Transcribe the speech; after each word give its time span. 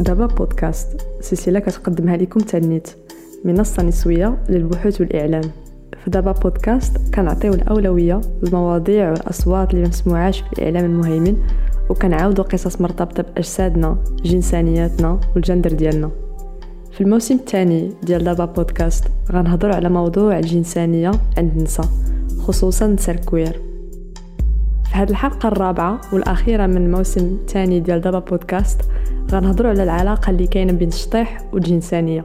دابا 0.00 0.26
بودكاست 0.26 1.06
سلسلة 1.20 1.58
كتقدمها 1.58 2.16
لكم 2.16 2.40
تانيت 2.40 2.88
منصة 3.44 3.82
نسوية 3.82 4.38
للبحوث 4.48 5.00
والإعلام. 5.00 5.42
في 6.04 6.10
دابا 6.10 6.32
بودكاست 6.32 6.96
كنعطيو 7.14 7.54
الأولوية 7.54 8.20
للمواضيع 8.42 9.10
والأصوات 9.10 9.74
اللي 9.74 9.88
مسموعاش 9.88 10.40
في 10.40 10.52
الإعلام 10.52 10.84
المهيمن 10.84 11.36
وكنعاودو 11.90 12.42
قصص 12.42 12.80
مرتبطة 12.80 13.22
بأجسادنا 13.22 13.96
جنسانياتنا 14.24 15.20
والجندر 15.34 15.72
ديالنا. 15.72 16.10
في 16.92 17.00
الموسم 17.00 17.34
الثاني 17.34 17.92
ديال 18.02 18.24
دابا 18.24 18.44
بودكاست 18.44 19.04
غنهضروا 19.32 19.74
على 19.74 19.88
موضوع 19.88 20.38
الجنسانية 20.38 21.10
عند 21.38 21.56
النساء 21.56 21.86
خصوصا 22.38 22.86
النساء 22.86 23.14
الكوير 23.14 23.60
في 24.84 24.94
هذه 24.94 25.10
الحلقة 25.10 25.48
الرابعة 25.48 26.00
والأخيرة 26.12 26.66
من 26.66 26.76
الموسم 26.76 27.24
الثاني 27.26 27.80
ديال 27.80 28.00
دابا 28.00 28.18
بودكاست 28.18 28.80
غنهضروا 29.32 29.70
على 29.70 29.82
العلاقة 29.82 30.30
اللي 30.30 30.46
كاينة 30.46 30.72
بين 30.72 30.88
الشطيح 30.88 31.38
والجنسانية. 31.52 32.24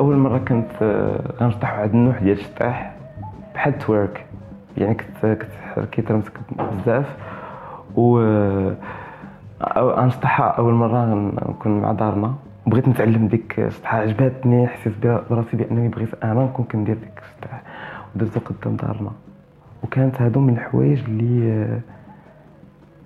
أول 0.00 0.16
مرة 0.16 0.38
كنت 0.38 0.70
آه، 0.82 1.32
غنشطح 1.40 1.72
واحد 1.78 1.94
النوع 1.94 2.18
ديال 2.18 2.38
الشطيح 2.38 2.94
بحال 3.54 3.78
تورك 3.78 4.26
يعني 4.80 4.94
كنت 4.94 5.26
كنت 5.26 5.50
حكيت 5.76 6.12
رمسك 6.12 6.32
بزاف. 6.82 7.16
و 7.96 8.18
غنشطحها 9.78 10.46
أول 10.46 10.72
مرة 10.72 11.14
نكون 11.48 11.80
مع 11.80 11.92
دارنا. 11.92 12.34
بغيت 12.66 12.88
نتعلم 12.88 13.28
ديك 13.28 13.60
الشطحه 13.60 13.98
عجباتني 13.98 14.66
حسيت 14.66 14.92
براسي 15.02 15.56
بأنني 15.56 15.88
بغيت 15.88 16.24
أنا 16.24 16.44
نكون 16.44 16.64
كندير 16.64 16.94
ديك 16.94 17.22
الشطح 17.22 17.62
ودرتو 18.14 18.40
قدام 18.40 18.76
دارنا. 18.76 19.10
وكانت 19.82 20.22
هادو 20.22 20.40
من 20.40 20.54
الحوايج 20.54 21.04
اللي 21.04 21.80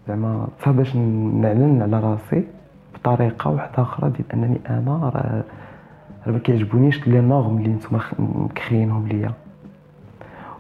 زعما 0.09 0.49
صعب 0.65 0.77
باش 0.77 0.97
نعلن 0.97 1.83
على 1.83 2.01
راسي 2.01 2.45
بطريقة 2.95 3.51
واحدة 3.51 3.83
أخرى 3.83 4.11
ديال 4.11 4.33
أنني 4.33 4.61
أنا 4.71 5.13
راه 5.15 5.45
ما 6.33 6.39
كيعجبونيش 6.39 7.09
لي 7.09 7.21
نورم 7.21 7.57
اللي 7.59 7.69
نتوما 7.69 8.01
مكريينهم 8.19 9.09
ليا. 9.09 9.33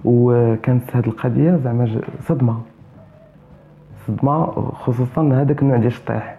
وكانت 0.04 0.96
هذه 0.96 1.06
القضية 1.06 1.56
زعما 1.56 2.00
صدمة. 2.20 2.60
صدمة 4.06 4.46
خصوصا 4.70 5.22
هذاك 5.32 5.62
النوع 5.62 5.76
ديال 5.76 5.86
الشطيح. 5.86 6.36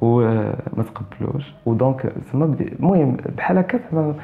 وما 0.00 0.84
تقبلوش. 0.94 1.54
ودونك 1.66 2.12
تما 2.32 2.56
المهم 2.60 3.16
بحال 3.36 3.58
هكا 3.58 3.80
زعما 3.92 4.14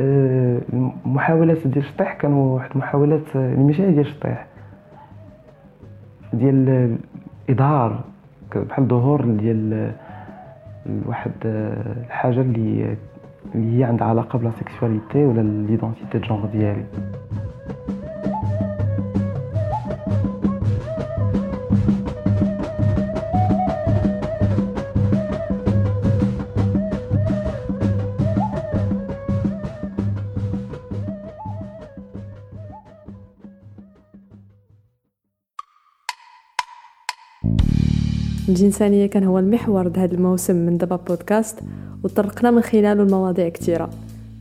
آه، 0.00 0.60
المحاولات 0.72 1.66
ديال 1.66 1.84
الشطيح 1.84 2.12
كانوا 2.12 2.54
واحد 2.54 2.70
المحاولات 2.72 3.36
آه، 3.36 3.52
اللي 3.52 3.64
ماشي 3.64 3.90
ديال 3.90 4.00
الشطيح. 4.00 4.46
ديال 6.32 6.98
الاظهار 7.48 8.00
بحال 8.56 8.88
ظهور 8.88 9.24
ديال 9.24 9.92
واحد 11.06 11.32
آه، 11.46 12.04
الحاجة 12.06 12.40
اللي 12.40 12.96
اللي 13.54 13.78
هي 13.78 13.84
عندها 13.84 14.06
علاقه 14.06 14.38
ب 14.38 14.43
la 14.43 14.52
sexualité 14.58 15.24
ولا 15.24 15.66
l'identité 15.66 16.18
genre 16.18 16.46
ديالي 16.46 16.86
الجنسانية 38.48 39.06
كان 39.06 39.24
هو 39.24 39.38
المحور 39.38 39.88
هذا 39.88 40.14
الموسم 40.14 40.56
من 40.56 40.78
دابا 40.78 40.96
بودكاست. 40.96 41.60
وطرقنا 42.08 42.50
من 42.50 42.62
خلاله 42.62 43.02
المواضيع 43.02 43.48
كثيرة 43.48 43.90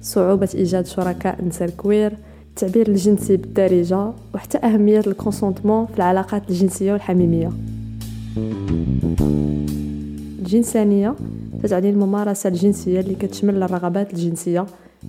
صعوبة 0.01 0.49
إيجاد 0.55 0.85
شركاء 0.85 1.45
نساء 1.45 1.67
ال 1.67 1.75
queer 1.75 2.13
التعبير 2.49 2.87
الجنسي 2.87 3.37
بالدارجة 3.37 4.11
وحتى 4.35 4.57
أهمية 4.57 4.99
ال 5.07 5.13
consentement 5.13 5.85
في 5.85 5.97
العلاقات 5.97 6.49
الجنسية 6.49 6.93
والحميمية. 6.93 7.51
الجنسانية 10.39 11.15
تتعني 11.63 11.89
الممارسة 11.89 12.47
الجنسية 12.47 12.99
اللي 12.99 13.15
كتشمل 13.15 13.63
الرغبات 13.63 14.13
الجنسية 14.13 14.65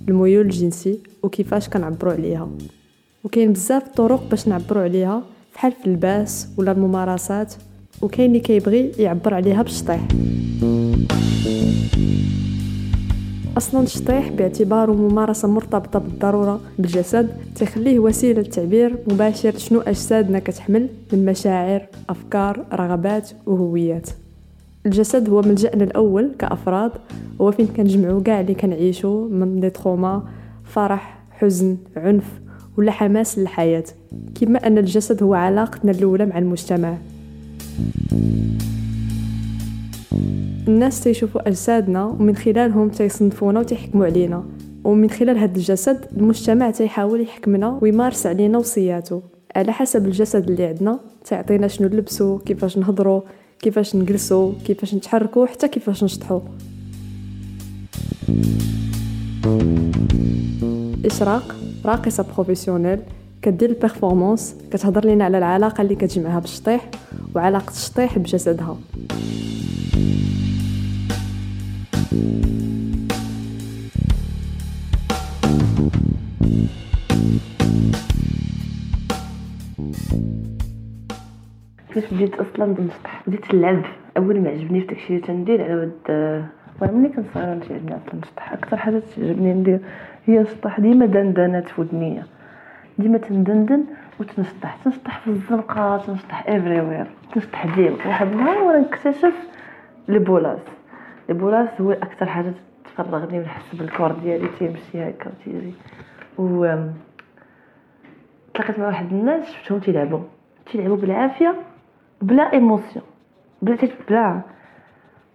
الميول 0.09 0.45
الجنسي 0.45 0.99
وكيفاش 1.23 1.69
كنعبروا 1.69 2.13
عليها. 2.13 2.49
وكاين 3.23 3.53
بزاف 3.53 3.83
طرق 3.95 4.29
باش 4.29 4.47
نعبروا 4.47 4.83
عليها 4.83 5.23
بحال 5.55 5.71
في 5.71 5.85
اللباس 5.87 6.47
ولا 6.57 6.71
الممارسات 6.71 7.53
وكاين 8.01 8.27
اللي 8.29 8.39
كيبغي 8.39 8.91
يعبر 8.99 9.33
عليها 9.33 9.61
بالشطيح 9.61 10.07
أصلا 13.59 13.83
الشطيح 13.83 14.29
باعتباره 14.29 14.91
ممارسة 14.91 15.47
مرتبطة 15.47 15.99
بالضرورة 15.99 16.59
بالجسد 16.79 17.29
تخليه 17.55 17.99
وسيلة 17.99 18.41
تعبير 18.41 18.95
مباشر 19.07 19.57
شنو 19.57 19.79
أجسادنا 19.79 20.39
كتحمل 20.39 20.89
من 21.13 21.25
مشاعر 21.25 21.81
أفكار 22.09 22.65
رغبات 22.73 23.29
وهويات. 23.45 24.09
الجسد 24.85 25.29
هو 25.29 25.41
ملجأنا 25.41 25.83
الأول 25.83 26.31
كأفراد 26.39 26.91
هو 27.41 27.51
فين 27.51 27.67
كنجمعوا 27.67 28.21
كاع 28.21 28.41
اللي 28.41 28.53
كنعيشوا 28.53 29.29
من 29.29 29.59
دي 29.59 29.69
تروما 29.69 30.23
فرح 30.63 31.19
حزن 31.31 31.77
عنف 31.97 32.25
ولا 32.77 32.91
حماس 32.91 33.39
للحياة. 33.39 33.85
كما 34.41 34.67
أن 34.67 34.77
الجسد 34.77 35.23
هو 35.23 35.33
علاقتنا 35.33 35.91
الأولى 35.91 36.25
مع 36.25 36.37
المجتمع. 36.37 36.97
الناس 40.67 41.03
تيشوفوا 41.03 41.47
أجسادنا 41.47 42.05
ومن 42.05 42.35
خلالهم 42.35 42.89
تيصنفونا 42.89 43.59
وتيحكموا 43.59 44.05
علينا. 44.05 44.43
ومن 44.83 45.09
خلال 45.09 45.37
هذا 45.37 45.55
الجسد 45.55 46.05
المجتمع 46.17 46.71
تيحاول 46.71 47.21
يحكمنا 47.21 47.79
ويمارس 47.81 48.25
علينا 48.25 48.57
وصياته. 48.57 49.21
على 49.55 49.71
حسب 49.71 50.05
الجسد 50.05 50.49
اللي 50.49 50.65
عندنا 50.65 50.99
تعطينا 51.25 51.67
شنو 51.67 51.87
نلبسو 51.87 52.37
كيفاش 52.37 52.77
نهضروا 52.77 53.21
كيفاش 53.59 53.95
نجلسوا 53.95 54.53
كيفاش 54.65 54.95
نتحركوا 54.95 55.45
حتى 55.45 55.67
كيفاش 55.67 56.03
نشطحوا. 56.03 56.41
إشراق 61.05 61.55
راقصة 61.85 62.25
professionnelle 62.35 62.99
كدير 63.41 63.69
ال 63.69 63.76
performance 63.76 64.55
كتهضر 64.71 65.05
لينا 65.05 65.25
على 65.25 65.37
العلاقة 65.37 65.81
اللي 65.81 65.95
كتجمعها 65.95 66.39
بالشطيح 66.39 66.89
وعلاقة 67.35 67.71
الشطيح 67.71 68.17
بجسدها. 68.17 68.77
بديت 82.19 82.35
أصلا 82.35 82.65
نشطح 82.65 83.21
بديت 83.27 83.55
نلعب 83.55 83.81
أول 84.17 84.41
ما 84.41 84.49
عجبني 84.49 84.81
في 84.81 84.87
داكشي 84.87 85.07
اللي 85.07 85.27
تندير 85.27 85.63
على 85.63 85.75
ود 85.75 85.91
المهم 86.81 87.03
ملي 87.03 87.23
صغيره 87.33 87.53
ملي 87.53 87.59
تعجبني 87.65 87.95
أصلا 87.95 88.19
نشطح 88.21 88.53
أكثر 88.53 88.77
حاجة 88.77 88.99
تعجبني 89.15 89.53
ندير 89.53 89.79
هي 90.25 90.39
نشطح 90.39 90.79
ديما 90.79 91.05
دندنات 91.05 91.67
في 91.69 91.81
ودنيا 91.81 92.23
ديما 92.97 93.17
تندندن 93.17 93.83
وتنشطح 94.19 94.75
تنشطح 94.75 95.19
في 95.19 95.27
الزنقة 95.27 95.97
تنشطح 95.97 96.47
افريوير 96.47 97.07
تنشطح 97.33 97.75
ديما. 97.75 97.97
واحد 98.05 98.27
النهار 98.27 98.63
وأنا 98.63 98.79
نكتشف 98.79 99.35
les 100.07 100.19
bolas 100.19 100.59
les 101.29 101.35
bolas 101.35 101.81
هو 101.81 101.91
أكثر 101.91 102.25
حاجة 102.25 102.53
تفرغني 102.85 103.39
ونحس 103.39 103.75
بال 103.75 103.85
corps 103.85 104.11
ديالي. 104.11 104.47
تيمشي 104.59 105.09
هكا 105.09 105.29
وتيجي. 105.29 105.73
و 106.37 106.75
تلاقيت 108.53 108.79
مع 108.79 108.87
واحد 108.87 109.11
الناس 109.11 109.51
شفتهم 109.51 109.79
تيلعبوا. 109.79 110.19
تيلعبوا 110.71 110.97
بالعافية. 110.97 111.55
بلا 112.21 112.53
émotion 112.53 113.05
بلا 113.61 113.77
بلا 114.09 114.41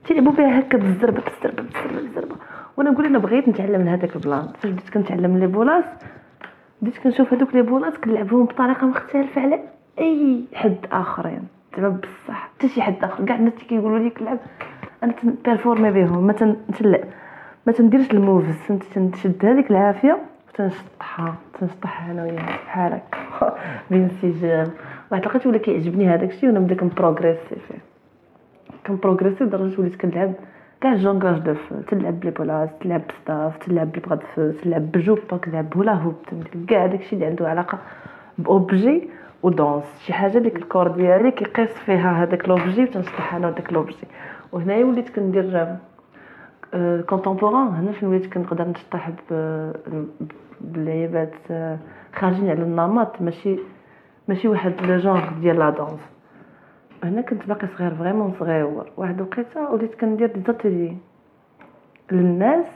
تيلعبوا 0.05 0.33
بها 0.33 0.61
هكا 0.61 0.79
بالزربة 0.79 1.23
بالزربة 1.23 1.63
بالزربة 1.63 2.01
بالزربة. 2.01 2.37
وأنا 2.77 2.91
نقول 2.91 3.07
أنا 3.07 3.19
بغيت 3.19 3.49
نتعلم 3.49 3.81
من 3.81 3.89
هذاك 3.89 4.17
ال 4.17 4.22
plan. 4.22 4.49
فاش 4.59 4.71
بديت 4.71 4.91
كنتعلم 4.91 5.39
les 5.39 5.47
bolas 5.47 5.85
بديت 6.83 6.99
كنشوف 6.99 7.33
هذوك 7.33 7.55
les 7.55 7.63
bolas 7.63 7.99
كنلعبهم 7.99 8.45
بطريقة 8.45 8.87
مختلفة 8.87 9.41
على 9.41 9.61
أي 9.99 10.45
حد 10.55 10.77
آخرين. 10.93 11.43
زعما 11.77 11.89
بصح 11.89 12.49
حتى 12.55 12.69
شي 12.69 12.83
حد 12.83 13.05
آخر. 13.05 13.25
كاع 13.25 13.37
الناس 13.37 13.55
كيقولوا 13.55 13.99
لي 13.99 14.11
كلعب 14.11 14.39
أنا 15.03 15.13
تن 15.13 15.27
performer 15.27 15.91
بهم 15.91 16.27
ما 16.27 16.33
تن... 16.33 16.57
تنلعب 16.79 17.05
ما 17.67 17.73
تنديرش 17.73 18.11
ال 18.11 18.18
moves. 18.18 18.57
تنشد 18.95 19.47
هذيك 19.47 19.71
العافية 19.71 20.19
وتنشطحها 20.49 21.35
تنشطحها 21.61 22.13
أنا 22.13 22.23
وياها 22.23 22.59
بحال 22.67 22.93
هكا 22.93 23.57
بانسجام 23.91 24.71
واحد 25.11 25.27
لقيت 25.27 25.47
ولا 25.47 25.59
كيعجبني 25.59 26.09
هذاك 26.09 26.31
الشيء 26.31 26.49
وأنا 26.49 26.61
بدا 26.61 26.75
كن 26.75 26.89
progresser 26.89 27.57
فيه 27.69 27.79
كن 28.87 28.97
progresser 28.97 29.45
لدرجه 29.45 29.81
وليت 29.81 29.97
كنلعب 29.97 30.33
كاع 30.81 30.93
ال 30.93 30.98
jonglage 30.98 31.39
de 31.39 31.55
feu. 31.55 31.81
تلعب 31.81 32.21
ب 32.21 32.23
les 32.23 32.31
bolas 32.31 32.71
تلعب 32.81 33.03
ب 33.09 33.17
staff 33.17 33.57
تلعب 33.57 33.93
ب 33.93 33.95
les 33.95 34.01
feux 34.01 34.51
تلعب 34.63 34.93
بجوبا 34.93 35.37
تلعب 35.37 35.71
ب 35.71 35.75
hula 35.75 35.93
hoop 35.93 36.15
كاع 36.69 36.87
داكشي 36.87 37.17
اللي 37.17 37.27
عنده 37.27 37.49
علاقة 37.49 37.79
ب 38.39 38.51
objet 38.51 39.09
و 39.43 39.51
donc 39.51 39.85
شي 40.07 40.13
حاجة 40.13 40.39
ديك 40.39 40.57
ال 40.57 40.62
corps 40.62 40.89
ديالي 40.89 41.31
كيقيس 41.31 41.69
فيها 41.69 42.23
هذاك 42.23 42.49
l'objet 42.49 42.83
وتنشطح 42.83 43.35
أنا 43.35 43.51
داك 43.51 43.73
l'objet 43.73 44.07
وهنايا 44.53 44.85
وليت 44.85 45.09
كندير 45.09 45.77
contemporain 47.09 47.69
هنا 47.69 47.93
فين 47.93 48.09
وليت 48.09 48.33
كنقدر 48.33 48.69
نشطح 48.69 49.11
باللعيبات 50.61 51.35
خارجين 52.15 52.51
على 52.51 52.63
النمط. 52.63 53.23
ماشي 53.23 53.59
ماشي 54.29 54.49
واحد 54.49 54.73
le 54.83 54.99
genre 54.99 55.41
ديال 55.41 55.59
la 55.59 55.71
danse 55.71 56.01
هنا 57.05 57.21
كنت 57.21 57.47
باقي 57.47 57.67
صغير 57.79 57.95
vraiment 57.95 58.35
صغيور 58.41 58.91
واحد 58.97 59.15
الوقيته 59.15 59.71
وليت 59.71 59.95
كندير 59.95 60.33
des 60.33 60.41
ateliers 60.47 60.97
للناس 62.13 62.67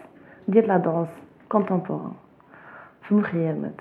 ديال 0.48 0.68
la 0.68 0.76
danse 0.76 1.08
contemporaine 1.48 2.12
في 3.02 3.12
المخيمات 3.12 3.80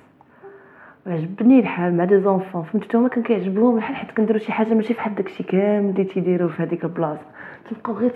عجبني 1.07 1.59
الحال 1.59 1.97
مع 1.97 2.05
des 2.05 2.19
enfants 2.21 2.63
فهمت 2.63 2.95
هما 2.95 3.07
كان 3.07 3.23
كيعجبهم 3.23 3.77
الحال 3.77 3.95
حيت 3.95 4.11
كنديرو 4.11 4.39
شي 4.39 4.51
حاجة 4.51 4.73
ماشي 4.73 4.93
فحال 4.93 5.15
داكشي 5.15 5.43
كامل 5.43 5.89
اللي 5.89 6.03
تيديرو 6.03 6.47
في 6.49 6.63
هذيك 6.63 6.83
البلاصة. 6.83 7.21
تبقاو 7.69 7.95
غير 7.95 8.11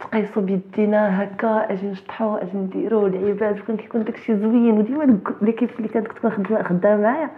تقيسو 0.00 0.40
بيدينا 0.40 1.22
هكا 1.22 1.72
أجي 1.72 1.86
نشطحو 1.86 2.36
أجي 2.36 2.58
نديرو 2.58 3.06
لعيبات 3.06 3.60
وكان 3.60 3.76
كيكون 3.76 4.04
داكشي 4.04 4.36
زوين 4.36 4.78
وديما 4.78 5.18
l'équipe 5.42 5.70
اللي 5.78 5.88
كانت 5.88 6.08
كتكون 6.08 6.30
خدامه 6.30 6.62
خدامه 6.62 7.02
معايا 7.02 7.30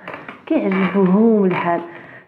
كيعجبوهم 0.47 1.45
الحال. 1.45 1.81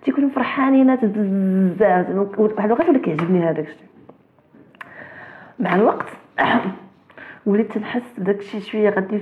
تيكونوا 0.05 0.31
فرحانين 0.31 0.97
بزاف 0.97 2.39
واحد 2.39 2.65
الوقت 2.65 2.89
ولا 2.89 2.99
كيعجبني 2.99 3.45
هذاك 3.45 3.67
الشيء 3.67 3.89
مع 5.59 5.75
الوقت 5.75 6.07
وليت 7.47 7.73
تنحس 7.73 8.15
بداكشي 8.19 8.61
شوية 8.61 8.91
غادي 8.91 9.21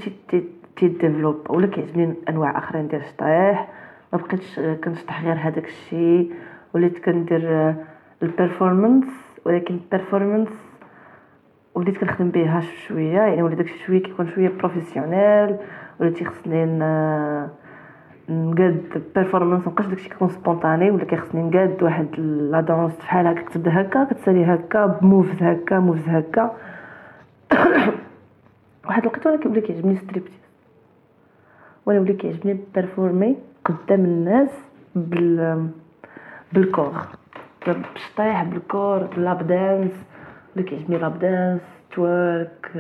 تي 0.76 0.89
développe. 0.89 1.50
ولا 1.50 1.66
كيعجبني 1.66 2.14
أنواع 2.28 2.58
آخرين 2.58 2.88
ديال 2.88 3.00
الشطيح 3.00 3.68
ما 4.12 4.18
بقيتش 4.18 4.60
كنشطح 4.84 5.24
غير 5.24 5.34
هذاك 5.34 5.64
الشيء. 5.64 6.32
وليت 6.74 6.98
كندير 6.98 7.74
ال 8.22 8.29
performance 8.29 9.06
ولكن 9.44 9.74
ال 9.74 9.82
performance 9.82 10.71
وليت 11.74 11.98
كنخدم 11.98 12.30
بها 12.30 12.60
شوية 12.60 13.18
يعني 13.20 13.42
وليت 13.42 13.58
داكشي 13.58 13.78
شوية 13.78 14.02
كيكون 14.02 14.26
شوية 14.26 14.48
professionnel 14.48 15.56
وليت 16.00 16.16
تيخصني 16.16 16.64
نقاد 18.28 19.02
performance 19.14 19.66
مابقاش 19.66 19.86
داكشي 19.86 20.08
كيكون 20.08 20.28
spontané 20.28 20.90
ولا 20.90 21.04
كيخصني 21.04 21.42
نقاد 21.42 21.82
واحد 21.82 22.20
la 22.20 22.60
danse 22.60 22.96
بحال 22.96 23.26
هكا 23.26 23.42
كتبدا 23.42 23.80
هكا 23.80 24.04
كتسالي 24.04 24.44
هكا 24.44 24.86
ب 24.86 24.96
moves 24.96 25.42
هكا 25.42 25.78
moves 25.78 26.08
هكا. 26.08 26.56
واحد 28.86 29.02
الوقت 29.02 29.26
وأنا 29.26 29.42
كيبدا 29.42 29.60
كيعجبني 29.60 29.96
ستريبتيز 29.96 30.40
وأنا 31.86 32.00
ولا 32.00 32.12
كيعجبني 32.12 32.58
performer 32.74 33.36
قدام 33.64 34.04
الناس 34.04 34.50
بال 34.94 35.66
بال 36.52 36.64
corps 36.64 36.92
بشطيح 37.66 38.44
بال 38.44 38.63
corps 38.63 39.08
lap 39.16 39.46
dance 39.46 39.92
ولا 40.56 40.64
كيعجبني 40.64 40.98
lap 40.98 41.18
dance 41.18 41.60
twerk 41.94 42.70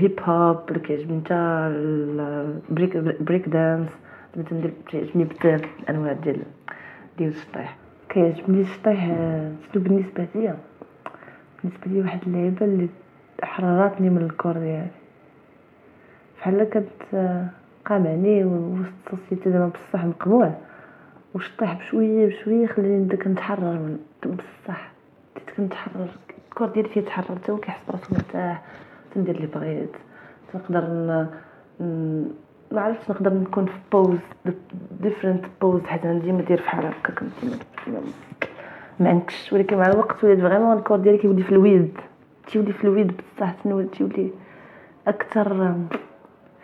hip 0.00 0.20
hop 0.20 0.70
ولا 0.70 0.78
كيعجبني 0.78 1.18
نتا 1.18 1.68
ال 1.68 1.89
break 1.89 2.96
break 2.96 3.48
dance 3.48 3.88
ندير 4.36 4.72
كيعجبني 4.88 5.24
بزاف 5.24 5.64
الأنواع 5.80 6.12
ديال 6.12 6.42
ديال 7.18 7.28
الشطيح 7.30 7.76
كيعجبني 8.08 8.60
الشطيح 8.60 9.06
شنو 9.72 9.82
بالنسبة 9.82 10.26
ليا؟ 10.34 10.56
بالنسبة 11.62 11.86
ليا 11.86 12.02
واحد 12.02 12.20
اللعيبة 12.26 12.66
اللي 12.66 12.88
حررتني 13.42 14.10
من 14.10 14.22
ال 14.22 14.27
corps 14.27 14.52
ديالي. 14.52 14.90
بحال 16.38 16.64
كنت 16.64 17.38
قامعني 17.84 18.44
وسط 18.44 18.92
ال 19.12 19.17
société 19.17 19.50
دابا 19.50 19.66
بصح 19.66 20.04
مقبول. 20.04 20.50
وشطيح 21.34 21.78
بشوية 21.78 22.26
بشوية 22.26 22.66
خليني 22.66 22.98
نبدأ 22.98 23.16
كنتحرر 23.16 23.72
من 23.72 23.98
بصح. 24.26 24.93
بديت 25.36 25.50
كنتحرر 25.56 26.08
ال 26.48 26.51
corps 26.51 26.68
ديالي 26.68 26.88
فيه 26.88 27.00
تحرر 27.00 27.36
حتى 27.38 27.52
هو 27.52 27.56
كيحس 27.56 27.80
براسو 27.88 28.14
مرتاح 28.14 28.62
تندير 29.14 29.34
اللي 29.36 29.46
بغيت. 29.46 29.96
تنقدر 30.52 30.80
ما 32.72 32.80
عرفتش 32.80 33.10
نقدر 33.10 33.34
نكون 33.34 33.66
في 33.66 33.78
poses 33.92 34.18
différentes 35.00 35.44
poses 35.60 35.82
حيت 35.82 36.04
أنا 36.06 36.18
ديما 36.18 36.42
ندير 36.42 36.60
فحال 36.60 36.86
هكا 36.86 37.12
كنت 37.14 37.30
ديما 37.86 38.00
معنكش 39.00 39.52
ولكن 39.52 39.76
مع 39.76 39.86
الوقت 39.86 40.24
وليت 40.24 40.40
vraiment 40.40 40.78
ال 40.78 40.81
corps 40.81 40.96
ديالي 40.98 41.18
كيولي 41.18 41.42
في 41.42 41.52
ال 41.52 41.60
vide. 41.60 41.98
تيولي 42.46 42.72
في 42.72 42.84
ال 42.84 42.91
vide 42.91 43.20
بصح 43.36 43.52
تيولي 43.92 44.30
أكثر 45.08 45.74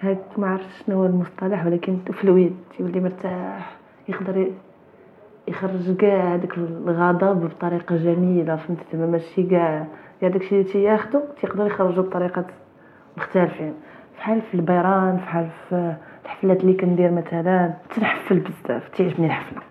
هاك 0.00 0.38
ما 0.38 0.46
عرفتش 0.46 0.82
شنو 0.86 0.96
هو 0.96 1.06
المصطلح 1.06 1.66
ولكن 1.66 1.98
في 2.12 2.24
ال 2.24 2.31
vide 2.31 2.56
تيولي 2.76 3.00
مرتاح 3.00 3.76
يقدر 4.08 4.50
يخرج 5.50 5.96
كاع 5.96 6.34
هذاك 6.34 6.58
الغضب 6.58 7.44
بطريقة 7.44 7.96
جميلة 7.96 8.56
فهمتي؟ 8.56 8.82
زعما 8.92 9.06
ماشي 9.06 9.42
كاع 9.42 9.86
كاع 10.20 10.28
داكشي 10.30 10.54
اللي 10.54 10.64
تياخدو 10.64 11.20
تيقدروا 11.40 11.66
يخرجوا 11.66 12.02
بطريقة 12.02 12.44
مختلفين. 13.16 13.74
فحال 14.16 14.42
في 14.42 14.54
البيران 14.54 15.16
فحال 15.16 15.48
في 15.68 15.94
الحفلات 16.24 16.60
اللي 16.60 16.74
كندير 16.74 17.10
مثلا 17.10 17.74
تنحفل 17.96 18.38
بزاف 18.38 18.88
تيعجبني 18.88 19.26
الحفلة. 19.26 19.62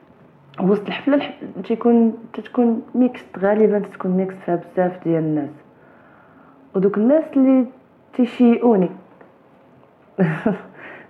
وسط 0.61 0.87
الحفلة 0.87 1.33
تيكون 1.63 2.13
تتكون 2.33 2.81
ميكس 2.95 3.23
غالبا 3.37 3.79
تتكون 3.79 4.11
ميكس 4.11 4.35
فيها 4.45 4.55
بزاف 4.55 5.03
ديال 5.03 5.23
الناس. 5.23 5.49
ودوك 6.75 6.97
الناس 6.97 7.23
اللي 7.35 7.65
تيشيئوني. 8.13 8.89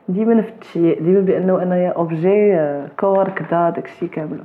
ديما 0.09 0.41
في 0.41 0.95
ديما 0.95 1.19
بأنه 1.19 1.63
أنايا 1.63 1.89
objet 1.89 2.57
corps 2.99 3.29
كذا 3.29 3.69
داكشي 3.69 4.07
كامل. 4.07 4.39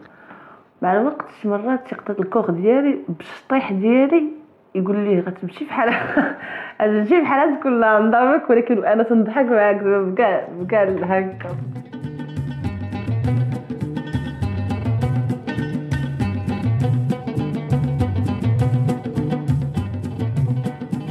مع 0.85 0.93
الوقت 0.93 1.25
مرات 1.45 1.89
تيقدر 1.89 2.21
ال 2.21 2.26
corps 2.26 2.51
ديالي 2.51 2.99
بالشطيح 3.09 3.73
ديالي 3.73 4.25
يقول 4.75 4.97
لي 4.97 5.21
غتمشي 5.21 5.65
بحال 5.65 5.91
غتمشي 6.83 7.21
بحال 7.21 7.61
تكون 7.61 7.81
لا 7.81 8.01
نضربك 8.01 8.51
ولكن 8.51 8.85
أنا 8.85 9.03
تنضحك 9.03 9.45
معاك 9.45 9.77
بكاع 9.77 10.49
بكاع 10.61 10.85
هكا 10.85 11.57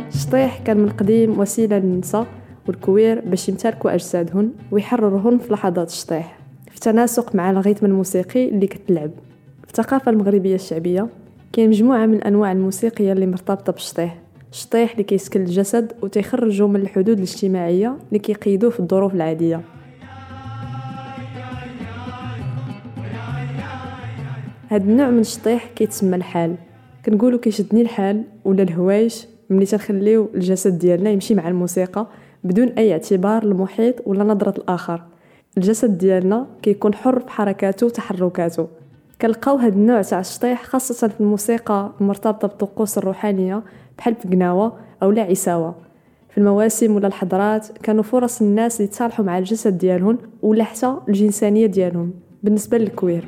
الشطيح 0.08 0.60
كان 0.66 0.78
من 0.78 0.90
قديم 0.90 1.40
وسيلة 1.40 1.78
للنساء 1.78 2.28
والكوير 2.68 3.22
باش 3.26 3.50
يمتلكوا 3.50 3.94
أجسادهن 3.94 4.52
ويحررهن 4.72 5.38
في 5.38 5.54
لحظات 5.54 5.88
الشطيح 5.88 6.38
في 6.72 6.80
تناسق 6.80 7.36
مع 7.36 7.50
الغيتم 7.50 7.86
الموسيقي 7.86 8.50
اللي 8.50 8.68
كتلعب. 8.68 9.12
الثقافة 9.78 10.12
المغربية 10.12 10.56
الشعبية 10.56 11.08
كاين 11.54 11.70
مجموعة 11.70 12.06
من 12.06 12.14
الأنواع 12.14 12.52
الموسيقية 12.52 13.14
اللي 13.14 13.28
مرتبطة 13.28 13.74
بالشطيح. 13.74 14.20
الشطيح 14.52 14.92
اللي 14.92 15.04
كيسكن 15.04 15.42
الجسد 15.42 15.94
وتيخرجوا 16.02 16.68
من 16.68 16.76
الحدود 16.76 17.18
الاجتماعية 17.18 17.98
اللي 18.08 18.20
كيقيدوه 18.20 18.70
في 18.70 18.80
الظروف 18.80 19.14
العادية. 19.16 19.62
هاد 24.70 24.90
النوع 24.90 25.10
من 25.10 25.20
الشطيح 25.20 25.68
كيتسمى 25.76 26.16
الحال. 26.16 26.56
كنقولوا 27.06 27.40
كيشدني 27.40 27.82
الحال 27.82 28.24
ولا 28.46 28.64
الهوايش 28.64 29.28
ملي 29.50 29.66
تنخليو 29.66 30.30
الجسد 30.36 30.80
ديالنا 30.80 31.10
يمشي 31.10 31.36
مع 31.36 31.48
الموسيقى 31.48 32.08
بدون 32.44 32.68
أي 32.68 32.92
اعتبار 32.92 33.46
للمحيط 33.46 33.96
ولا 34.06 34.24
نظرة 34.24 34.58
الآخر. 34.58 35.02
الجسد 35.58 35.98
ديالنا 35.98 36.48
كيكون 36.62 36.94
حر 36.94 37.20
في 37.20 37.30
حركاته 37.30 37.86
وتحركاته. 37.86 38.83
كنلقاو 39.22 39.56
هاد 39.56 39.74
النوع 39.74 40.02
تاع 40.02 40.20
الشطيح 40.20 40.64
خاصة 40.64 41.08
في 41.08 41.22
الموسيقى 41.22 41.92
المرتبطة 42.02 42.48
بالطقوس 42.48 42.98
الروحانية 42.98 43.64
بحال 43.98 44.16
في 44.16 44.28
قناوة 44.28 44.74
أو 45.04 45.12
لا 45.12 45.22
عساوة. 45.22 45.76
في 46.30 46.38
المواسم 46.38 46.96
ولا 46.96 47.08
الحضرات 47.08 47.68
كانوا 47.78 48.04
فرص 48.04 48.42
الناس 48.42 48.82
يتصالحوا 48.82 49.26
مع 49.26 49.38
الجسد 49.38 49.78
ديالهم 49.78 50.18
ولا 50.42 50.64
حتى 50.64 50.96
الجنسانية 51.10 51.66
ديالهم 51.66 52.14
بالنسبة 52.44 52.78
للكوير. 52.78 53.26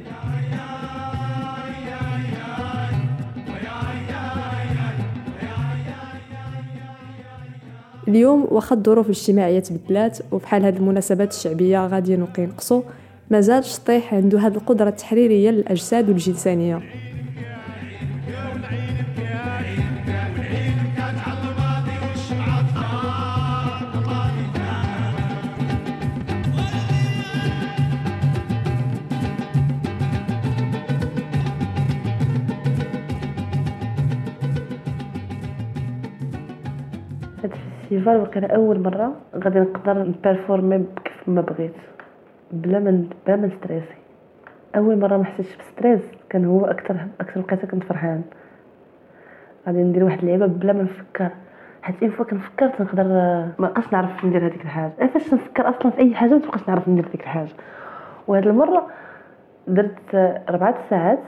اليوم 8.08 8.48
واخا 8.51 8.75
الظروف 8.75 9.06
الاجتماعية 9.06 9.60
تبدلات 9.60 10.18
وبحال 10.32 10.65
هاد 10.65 10.75
المناسبات 10.75 11.34
الشعبية 11.34 11.88
غاديين 11.88 12.22
وكينقصوا 12.22 12.82
مازال 13.32 13.63
شطيح 13.63 14.13
عنده 14.13 14.39
هذه 14.39 14.55
القدرة 14.55 14.89
التحريرية 14.89 15.51
للأجساد 15.51 16.10
والجنسانية. 16.10 16.75
هاد 37.44 37.51
ال 37.51 37.59
festival 37.59 38.17
وكان 38.17 38.44
أول 38.44 38.79
مرة 38.79 39.15
غادي 39.36 39.60
نقدر 39.60 40.03
ن 40.03 40.11
performer 40.11 40.77
كيف 40.77 41.29
ما 41.29 41.41
بغيت. 41.41 41.74
بلا 42.55 42.79
ما 42.79 43.03
بلا 43.27 43.35
ما 43.35 43.50
stresser 43.50 43.96
أول 44.75 45.00
مرة 45.00 45.17
ما 45.17 45.24
حسيتش 45.24 45.57
ب 45.58 45.64
stress 45.64 46.01
كان 46.29 46.45
هو 46.45 46.65
أكثر 46.65 46.97
أكثر 47.21 47.39
وقيته 47.39 47.67
كنت 47.67 47.83
فرحان. 47.83 48.21
غادي 49.67 49.83
ندير 49.83 50.03
واحد 50.03 50.19
اللعيبه 50.19 50.45
بلا 50.45 50.74
ما 50.74 50.83
نفكر. 50.83 51.29
حيت 51.81 51.95
une 52.01 52.12
fois 52.12 52.25
كنفكر 52.25 52.69
تنقدر 52.69 53.03
ما 53.03 53.53
بقاش 53.59 53.93
نعرف 53.93 54.25
ندير 54.25 54.45
هذيك 54.45 54.62
الحاجة. 54.62 54.91
أنا 55.01 55.07
فاش 55.09 55.33
نفكر 55.33 55.69
أصلا 55.69 55.91
في 55.91 56.00
أي 56.00 56.15
حاجة 56.15 56.29
ما 56.29 56.39
تبقاش 56.39 56.69
نعرف 56.69 56.88
ندير 56.89 57.07
ديك 57.12 57.21
الحاجة. 57.21 57.50
وهاد 58.27 58.47
المرة 58.47 58.88
درت 59.67 60.15
ربعة 60.50 60.75
ساعات 60.89 61.19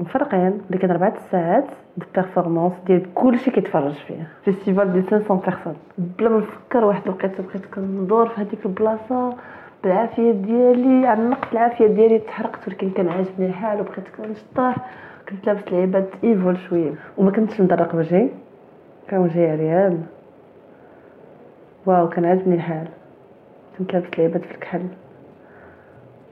مفرقين. 0.00 0.60
اللي 0.66 0.78
كان 0.78 0.90
ربعة 0.90 1.14
ساعات 1.30 1.66
de 1.96 2.06
performance 2.14 2.72
ديال 2.86 3.14
كلشي 3.14 3.50
كيتفرج 3.50 3.92
فيه 3.92 4.28
festival 4.44 4.92
ديال 4.92 5.06
500 5.10 5.40
personnes 5.40 5.76
بلا 5.98 6.28
ما 6.28 6.38
نفكر 6.38 6.84
واحد 6.84 7.02
الوقيتة 7.02 7.42
بقيت 7.42 7.66
كندور 7.66 8.28
في 8.28 8.40
هذيك 8.40 8.66
البلاصة. 8.66 9.36
بالعافيه 9.82 10.32
ديالي 10.32 11.06
عنقت 11.06 11.52
العافية 11.52 11.86
ديالي 11.86 12.18
تحرقت 12.18 12.68
ولكن 12.68 12.90
كان 12.90 13.08
عاجبني 13.08 13.46
الحال 13.46 13.80
وبقيت 13.80 14.04
كنشطح 14.16 14.76
كنت 15.28 15.46
لابس 15.46 15.72
لعيبات 15.72 16.08
evil 16.24 16.58
شوية 16.58 16.92
وما 17.18 17.30
كنتش 17.30 17.60
ندرق 17.60 17.94
وجهي 17.94 18.28
كان 19.08 19.20
وجهي 19.20 19.50
عريان. 19.50 20.06
wow 21.86 22.08
كان 22.08 22.24
عاجبني 22.24 22.54
الحال 22.54 22.88
كنت 23.78 23.92
لابس 23.92 24.18
لعيبات 24.18 24.44
في 24.44 24.54
الكحل. 24.54 24.86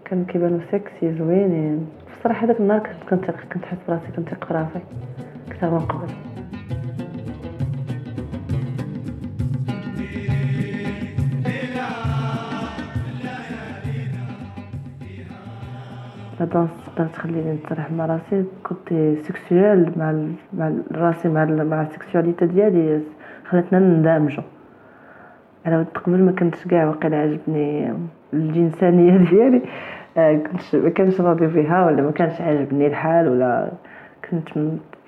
كانوا 0.04 0.24
كيبانو 0.24 0.60
سكسي 0.72 1.14
زوينين. 1.18 1.86
بصراحة 2.20 2.46
هذاك 2.46 2.60
النهار 2.60 2.90
كنت 3.10 3.30
كنت 3.30 3.64
حاسة 3.64 3.80
براسي 3.88 4.12
كنثق 4.16 4.48
براسي 4.50 4.80
أكثر 5.48 5.70
من 5.70 5.80
قبل. 5.80 6.33
la 16.44 16.50
danse 16.50 16.70
تقدر 16.86 17.06
تخليني 17.08 17.52
نتسرح 17.52 17.92
مع 17.92 18.06
راسي 18.06 18.44
كنت 18.62 18.88
sexuel 19.22 19.92
مع. 19.96 20.12
مع 20.52 20.72
راسي 20.92 21.28
مع. 21.28 21.44
مع 21.44 21.82
ال 21.82 21.88
sexualité 21.88 22.46
ديالي 22.46 23.00
خلاتنا 23.48 23.78
ندمجو 23.78 24.42
على 25.66 25.76
ود 25.76 25.86
قبل 25.86 26.22
ما 26.24 26.32
كنتش 26.32 26.64
كاع 26.64 26.86
واقيلا 26.86 27.16
عجبني 27.16 27.92
الجنسانية 28.32 29.16
ديالي 29.30 29.62
آه، 30.16 30.34
كنتش 30.36 30.74
ما 30.74 30.90
كانش 30.90 31.20
راضي 31.20 31.48
فيها 31.48 31.86
ولا 31.86 32.02
ما 32.02 32.10
كانش 32.10 32.40
عاجبني 32.40 32.86
الحال 32.86 33.28
ولا 33.28 33.70
كنت 34.30 34.48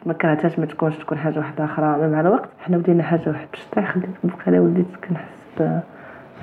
ما 0.07 0.13
كرهتهاش 0.13 0.59
ما 0.59 0.67
تكونش 0.67 0.99
تكون 0.99 1.19
حاجة 1.19 1.39
واحدة 1.39 1.65
أخرى 1.65 2.09
مع 2.09 2.21
الوقت 2.21 2.49
حنا 2.61 2.77
ولينا 2.77 3.03
حاجة 3.03 3.29
واحد 3.29 3.47
باش 3.53 3.87
خليت 3.87 4.07
بقى 4.25 4.59
وليت 4.59 4.87
كنحس 5.09 5.83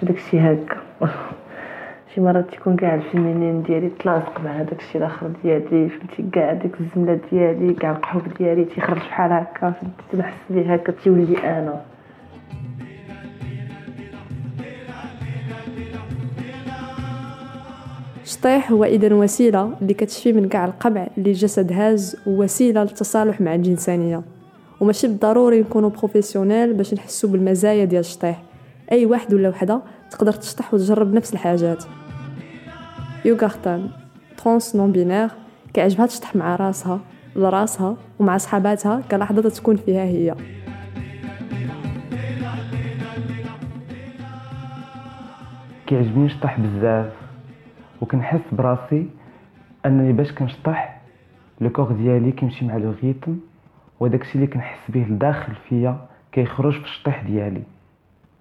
بداك 0.01 0.15
الشيء 0.15 0.41
هكا 0.41 0.77
شي 2.15 2.21
مرات 2.21 2.49
تيكون 2.49 2.75
كاع 2.75 2.95
الفيمينين 2.95 3.63
ديالي 3.63 3.89
تلاصق 3.89 4.41
مع 4.41 4.51
هذاك 4.51 4.79
الشيء 4.79 5.01
الآخر 5.01 5.31
ديالي 5.43 5.89
فهمتي؟ 5.89 6.23
كاع 6.33 6.53
ديك 6.53 6.71
الزملة 6.79 7.19
ديالي 7.31 7.73
كاع 7.73 7.91
القحوب 7.91 8.21
ديالي 8.39 8.65
تيخرج 8.65 8.97
بحال 8.97 9.31
هكا 9.31 9.73
تنحس 10.11 10.33
بيه 10.49 10.73
هكا 10.73 10.91
تيولي 10.91 11.37
أنا. 11.37 11.81
الشطيح 18.23 18.71
هو 18.71 18.83
إذا 18.83 19.13
وسيلة 19.13 19.71
اللي 19.81 19.93
كتشفي 19.93 20.33
من 20.33 20.47
كاع 20.49 20.65
القمع 20.65 21.07
اللي 21.17 21.29
الجسد 21.29 21.71
هاز 21.73 22.17
ووسيلة 22.27 22.83
للتصالح 22.83 23.41
مع 23.41 23.55
الجنسانيه 23.55 24.21
وماشي 24.81 25.07
بالضروري 25.07 25.61
نكونوا 25.61 25.89
professionnels 25.89 26.73
باش 26.73 26.93
نحسوا 26.93 27.29
بالمزايا 27.29 27.85
ديال 27.85 27.99
الشطيح. 27.99 28.43
أي 28.91 29.05
واحد 29.05 29.33
ولا 29.33 29.49
وحدة 29.49 29.81
تقدر 30.11 30.31
تشطح 30.31 30.73
وتجرب 30.73 31.13
نفس 31.13 31.33
الحاجات. 31.33 31.83
يوغارتان 33.25 33.89
trans 34.37 34.75
non 34.75 34.91
binaire 34.91 35.29
كيعجبها 35.73 36.05
تشطح 36.05 36.35
مع 36.35 36.55
راسها 36.55 36.99
لراسها 37.35 37.95
ومع 38.19 38.37
صحاباتها 38.37 39.01
كلحظة 39.11 39.49
تكون 39.49 39.75
فيها 39.75 40.03
هي. 40.03 40.35
كيعجبني 45.87 46.25
نشطح 46.25 46.59
بزاف 46.59 47.11
وكنحس 48.01 48.41
براسي 48.51 49.09
أنني 49.85 50.13
باش 50.13 50.31
كنشطح 50.31 51.01
لو 51.61 51.69
كور 51.69 51.91
ديالي 51.91 52.31
كيمشي 52.31 52.65
مع 52.65 52.77
لو 52.77 52.93
ريتم 53.03 53.37
وداكشي 53.99 54.35
اللي 54.35 54.47
كنحس 54.47 54.79
به 54.89 54.99
لداخل 55.09 55.53
فيا 55.69 55.97
كيخرج 56.31 56.73
في 56.73 56.85
الشطيح 56.85 57.23
ديالي. 57.23 57.63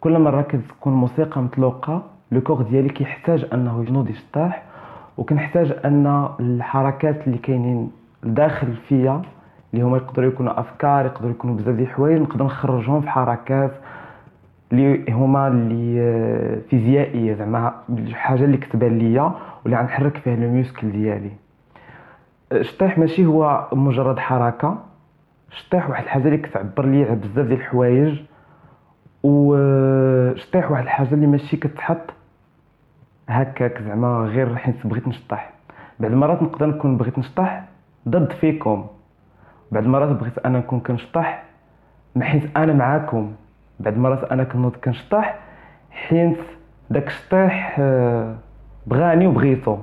كل 0.00 0.18
مرة 0.18 0.42
كتكون 0.42 0.92
الموسيقى 0.92 1.42
مطلوقة 1.42 2.02
لو 2.32 2.40
كور 2.40 2.62
ديالي 2.62 2.88
كيحتاج 2.88 3.46
أنه 3.52 3.84
ينوض 3.88 4.10
يشطح 4.10 4.62
وكنحتاج 5.16 5.72
أن 5.84 6.28
الحركات 6.40 7.26
اللي 7.26 7.38
كاينين 7.38 7.90
لداخل 8.22 8.74
فيا 8.88 9.22
اللي 9.74 9.84
هما 9.84 9.96
يقدروا 9.96 10.28
يكونوا 10.28 10.60
أفكار 10.60 11.06
يقدروا 11.06 11.30
يكونوا 11.30 11.56
بزاف 11.56 11.74
ديال 11.74 11.86
الحوايج 11.88 12.20
نقدر 12.22 12.44
نخرجهم 12.44 13.00
في 13.00 13.08
حركات 13.10 13.72
اللي 14.72 15.12
هما 15.12 15.48
اللي 15.48 16.00
آه، 16.00 16.58
فيزيائية. 16.70 17.34
زعما 17.34 17.74
الحاجة 17.88 18.44
اللي 18.44 18.56
كتبان 18.56 18.98
ليا 18.98 19.32
واللي 19.64 19.76
غنحرك 19.78 20.16
فيها 20.16 20.36
لو 20.36 20.48
ميوسكل 20.50 20.92
ديالي. 20.92 21.30
الشطيح 22.52 22.98
ماشي 22.98 23.26
هو 23.26 23.68
مجرد 23.72 24.18
حركة. 24.18 24.78
الشطيح 25.50 25.90
واحد 25.90 26.04
الحاجة 26.04 26.24
اللي 26.24 26.38
كتعبر 26.38 26.86
لي 26.86 27.04
على 27.04 27.14
بزاف 27.14 27.46
ديال 27.46 27.52
الحوايج. 27.60 28.18
وشطيح 29.22 30.70
واحد 30.70 30.82
الحاجة 30.82 31.14
اللي 31.14 31.26
ماشي 31.26 31.56
كتحط 31.56 32.10
هكاك 33.28 33.82
زعما 33.82 34.08
غير 34.08 34.56
حيت 34.56 34.86
بغيت 34.86 35.08
نشطح. 35.08 35.50
بعض 36.00 36.12
المرات 36.12 36.42
نقدر 36.42 36.66
نكون 36.66 36.96
بغيت 36.96 37.18
نشطح 37.18 37.64
ضد 38.08 38.32
فيكم. 38.32 38.86
بعض 39.72 39.84
المرات 39.84 40.08
بغيت 40.08 40.38
أنا 40.38 40.58
نكون 40.58 40.80
كنشطح 40.80 41.42
حيت 42.20 42.56
أنا 42.56 42.72
معاكم. 42.72 43.32
بعد 43.80 43.98
مرات 43.98 44.24
أنا 44.32 44.44
كنوض 44.44 44.76
كنشطح 44.76 45.38
حيت 45.90 46.38
داك 46.90 47.06
الشطيح 47.06 47.76
آه، 47.78 48.36
بغاني 48.86 49.26
وبغيتو. 49.26 49.78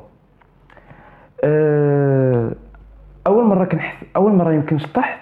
آه، 1.43 2.51
أول 3.27 3.45
مرة 3.45 3.65
كنحس 3.65 4.05
أول 4.15 4.31
مرة 4.33 4.53
يمكن 4.53 4.77
شطحت 4.77 5.19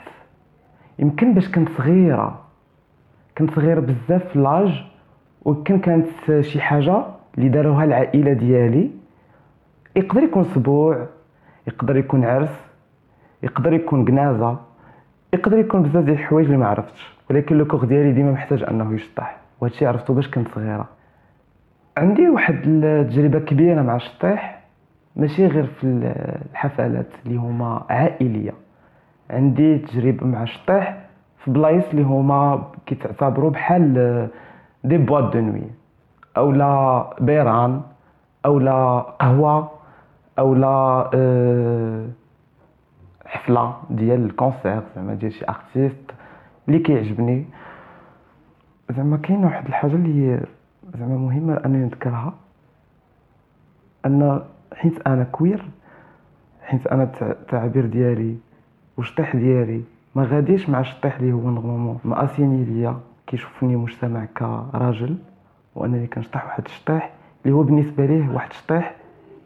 يمكن 1.00 1.34
باش 1.34 1.52
كنت 1.52 1.70
صغيرة. 1.70 2.40
كنت 3.38 3.52
صغيرة 3.52 3.80
بزاف 3.80 4.28
في 4.28 4.40
لاج 4.40 4.84
ويمكن 5.42 5.80
كانت 5.80 6.08
شي 6.42 6.62
حاجة 6.62 7.04
اللي 7.38 7.50
داروها 7.50 7.84
العائلة 7.84 8.34
ديالي. 8.34 8.92
يقدر 9.96 10.24
يكون 10.24 10.44
سبوع 10.44 11.06
يقدر 11.68 11.98
يكون 11.98 12.26
عرس 12.26 12.68
يقدر 13.44 13.74
يكون 13.74 14.06
جنازه 14.06 14.58
يقدر 15.34 15.58
يكون 15.58 15.82
بزاف 15.84 16.04
ديال 16.04 16.20
الحوايج 16.20 16.46
اللي 16.46 16.58
ما 16.58 16.68
عرفتش. 16.68 17.18
ولكن 17.30 17.58
le 17.58 17.66
corps 17.66 17.86
ديالي 17.86 18.12
ديما 18.12 18.32
محتاج 18.32 18.64
أنه 18.64 18.94
يشطح. 18.94 19.38
وهادشي 19.62 19.86
عرفتو 19.86 20.14
باش 20.14 20.32
كنت 20.32 20.48
صغيرة. 20.48 20.88
عندي 21.98 22.30
واحد 22.30 22.62
التجربة 22.66 23.40
كبيرة 23.40 23.82
مع 23.82 23.96
الشطيح. 23.96 24.64
ماشي 25.16 25.48
غير 25.48 25.66
في 25.66 25.84
الحفلات 26.52 27.08
اللي 27.26 27.38
هما 27.38 27.86
عائلية. 27.90 28.54
عندي 29.30 29.78
تجربة 29.78 30.26
مع 30.28 30.44
الشطيح 30.44 30.98
في 31.38 31.52
بلايص 31.52 31.90
اللي 31.90 32.04
هما 32.04 32.68
كيتعتبروا 32.86 33.50
بحال 33.50 33.94
des 34.84 34.98
boîtes 34.98 35.34
de 35.34 35.40
nuit 35.42 35.64
اولا 36.38 37.16
بيران 37.22 37.82
اولا 38.46 39.00
قهوة 39.00 39.72
اولا 40.40 41.10
أه 41.14 42.08
حفلة 43.26 43.76
ديال 43.90 44.26
ال 44.26 44.33
concert 44.33 44.82
زعما 44.96 45.14
ديال 45.14 45.34
شي 45.34 45.46
artiste 45.50 46.12
اللي 46.68 46.80
كيعجبني. 46.80 47.46
زعما 48.92 49.18
كاين 49.18 49.44
واحد 49.44 49.68
الحاجة 49.68 49.96
اللي 49.96 50.46
زعما 50.98 51.18
مهمة 51.18 51.62
أنني 51.66 51.78
نذكرها. 51.86 52.34
أن 54.06 54.42
حيت 54.74 55.08
أنا 55.08 55.24
queer 55.24 55.66
حيت 56.62 56.88
أنا 56.88 57.12
التعبير 57.22 57.86
ديالي 57.86 58.38
والشطيح 58.98 59.36
ديالي 59.36 59.84
ما 60.16 60.24
غاديش 60.24 60.70
مع 60.70 60.80
الشطيح 60.80 61.20
اللي 61.20 61.34
هو 61.34 61.50
normalement 61.50 62.00
assigné 62.06 62.64
ليا 62.66 62.98
كيشوفني 63.28 63.76
مجتمع 63.76 64.26
كراجل. 64.26 65.18
وانني 65.78 66.08
كنشطح 66.08 66.46
واحد 66.46 66.66
الشطيح 66.66 67.12
اللي 67.46 67.56
هو 67.56 67.64
بالنسبة 67.64 68.06
ليه 68.06 68.30
واحد 68.34 68.50
الشطيح 68.50 68.96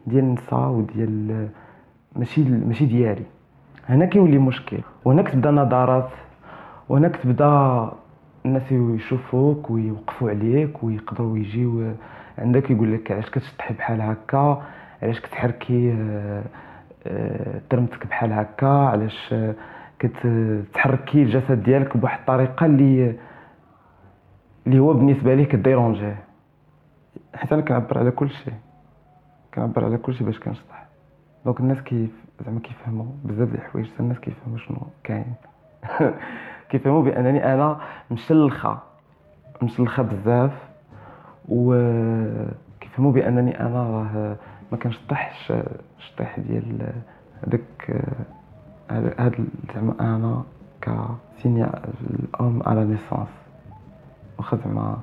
ديال 0.06 0.24
النساء 0.24 0.68
وديال 0.68 1.48
ماشي 2.16 2.42
ماشي 2.44 2.86
ديالي 2.86 3.22
هنا 3.88 4.04
كيولي 4.06 4.38
مشكل. 4.38 4.78
وهنا 5.04 5.22
كتبدا 5.22 5.50
نظرات 5.50 6.08
وهنا 6.88 7.08
كتبدا 7.08 7.90
الناس 8.46 8.72
يشوفوك 8.72 9.70
ويوقفوا 9.70 10.30
عليك 10.30 10.84
ويقدروا 10.84 11.38
يجيو 11.38 11.92
عندك 12.38 12.70
يقول 12.70 12.92
لك 12.94 13.12
علاش 13.12 13.30
كتشطحي 13.30 13.74
بحال 13.74 14.00
هكا؟ 14.00 14.62
علاش 15.02 15.20
كتحركي 15.20 15.92
آه، 17.06 17.60
ترمتك 17.70 18.06
بحال 18.06 18.32
هكا؟ 18.32 18.66
علاش 18.66 19.34
كتحركي 19.98 21.22
الجسد 21.22 21.62
ديالك 21.62 21.96
بواحد 21.96 22.18
الطريقة 22.20 22.66
اللي 22.66 23.14
اللي 24.66 24.78
هو 24.78 24.92
بالنسبة 24.92 25.34
ليه 25.34 25.44
كديرونجيه 25.44 26.24
حيت 27.34 27.52
أنا 27.52 27.62
كنعبر 27.62 27.98
على 27.98 28.10
كل 28.10 28.30
شيء. 28.30 28.54
كنعبر 29.54 29.84
على 29.84 29.96
كل 29.98 30.14
شيء 30.14 30.26
باش 30.26 30.40
كنشطح. 30.40 30.86
دونك 31.44 31.60
الناس 31.60 31.80
كيف 31.80 32.10
زعما 32.44 32.60
كيفهموا 32.60 33.06
بزاف 33.24 33.48
د 33.48 33.54
الحوايج. 33.54 33.86
حتى 33.86 34.00
الناس 34.00 34.18
كيفهموا 34.18 34.58
شنو 34.58 34.78
كاين. 35.04 35.34
كيفهموا 36.70 37.02
بأنني 37.02 37.54
أنا 37.54 37.80
مشلخة. 38.10 38.78
مشلخة 39.62 40.02
بزاف. 40.02 40.52
و 41.48 41.74
كيفهموا 42.80 43.12
بأنني 43.12 43.60
أنا 43.60 43.82
راه 43.82 44.36
ما 44.72 44.78
كنشطحش 44.78 45.52
الشطيح 45.98 46.38
ديال 46.40 46.92
هذاك 47.46 48.02
هاد 48.90 49.46
زعما 49.74 49.94
أنا 50.00 50.42
كسينيا 50.80 51.70
الأم 52.10 52.62
على 52.66 52.84
نيسونس 52.84 53.28
واخا 54.42 54.56
زعما 54.56 54.98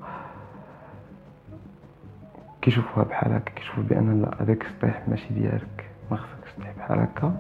كيشوفوها 2.62 3.05
بحال 3.05 3.34
هكا 3.34 3.51
كيشوفوا 3.51 3.84
بأن 3.84 4.22
لا 4.22 4.43
هذاك 4.43 4.65
الشطيح 4.65 5.03
ماشي 5.08 5.34
ديالك. 5.34 5.86
ما 6.12 6.17
خصكش 6.17 6.53
تطيح 6.58 6.72
بحال 6.77 7.00
هكا. 7.00 7.34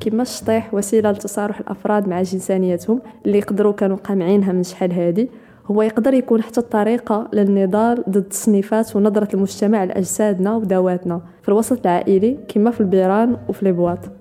كما 0.00 0.22
الشطيح 0.22 0.74
وسيلة 0.74 1.10
لتصارح 1.10 1.58
الأفراد 1.58 2.08
مع 2.08 2.22
جنسانيتهم 2.22 3.00
اللي 3.26 3.38
يقدروا 3.38 3.72
كانوا 3.72 3.96
قامعينها 3.96 4.52
من 4.52 4.62
شحال 4.62 4.92
هادي. 4.92 5.30
هو 5.66 5.82
يقدر 5.82 6.14
يكون 6.14 6.42
حتى 6.42 6.60
الطريقة 6.60 7.28
للنضال 7.32 8.04
ضد 8.08 8.16
التصنيفات 8.16 8.96
ونظرة 8.96 9.28
المجتمع 9.34 9.84
لأجسادنا 9.84 10.56
وذواتنا 10.56 11.20
في 11.42 11.48
الوسط 11.48 11.86
العائلي 11.86 12.38
كما 12.48 12.70
في 12.70 12.80
البيران 12.80 13.36
وفي 13.48 13.62
البواط 13.62 14.19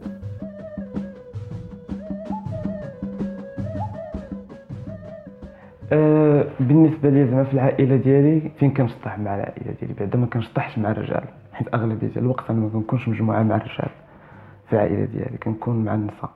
أه 5.91 6.45
بالنسبة 6.59 7.09
لي 7.09 7.27
زعما 7.27 7.43
في 7.43 7.53
العائلة 7.53 7.95
ديالي 7.95 8.51
فين 8.59 8.71
كنشطح 8.73 9.19
مع 9.19 9.35
العائلة 9.35 9.73
ديالي؟ 9.81 9.93
بعدا 9.93 10.19
ما 10.19 10.25
كنشطحش 10.25 10.77
مع 10.77 10.91
الرجال 10.91 11.23
حيت 11.53 11.73
أغلبية 11.73 12.11
الوقت 12.17 12.49
أنا 12.49 12.59
ما 12.59 12.69
كنكونش 12.69 13.07
مجموعة 13.07 13.43
مع 13.43 13.55
الرجال 13.55 13.89
في 14.67 14.73
العائلة 14.73 15.05
ديالي 15.05 15.37
كنكون 15.37 15.85
مع 15.85 15.93
النساء. 15.95 16.29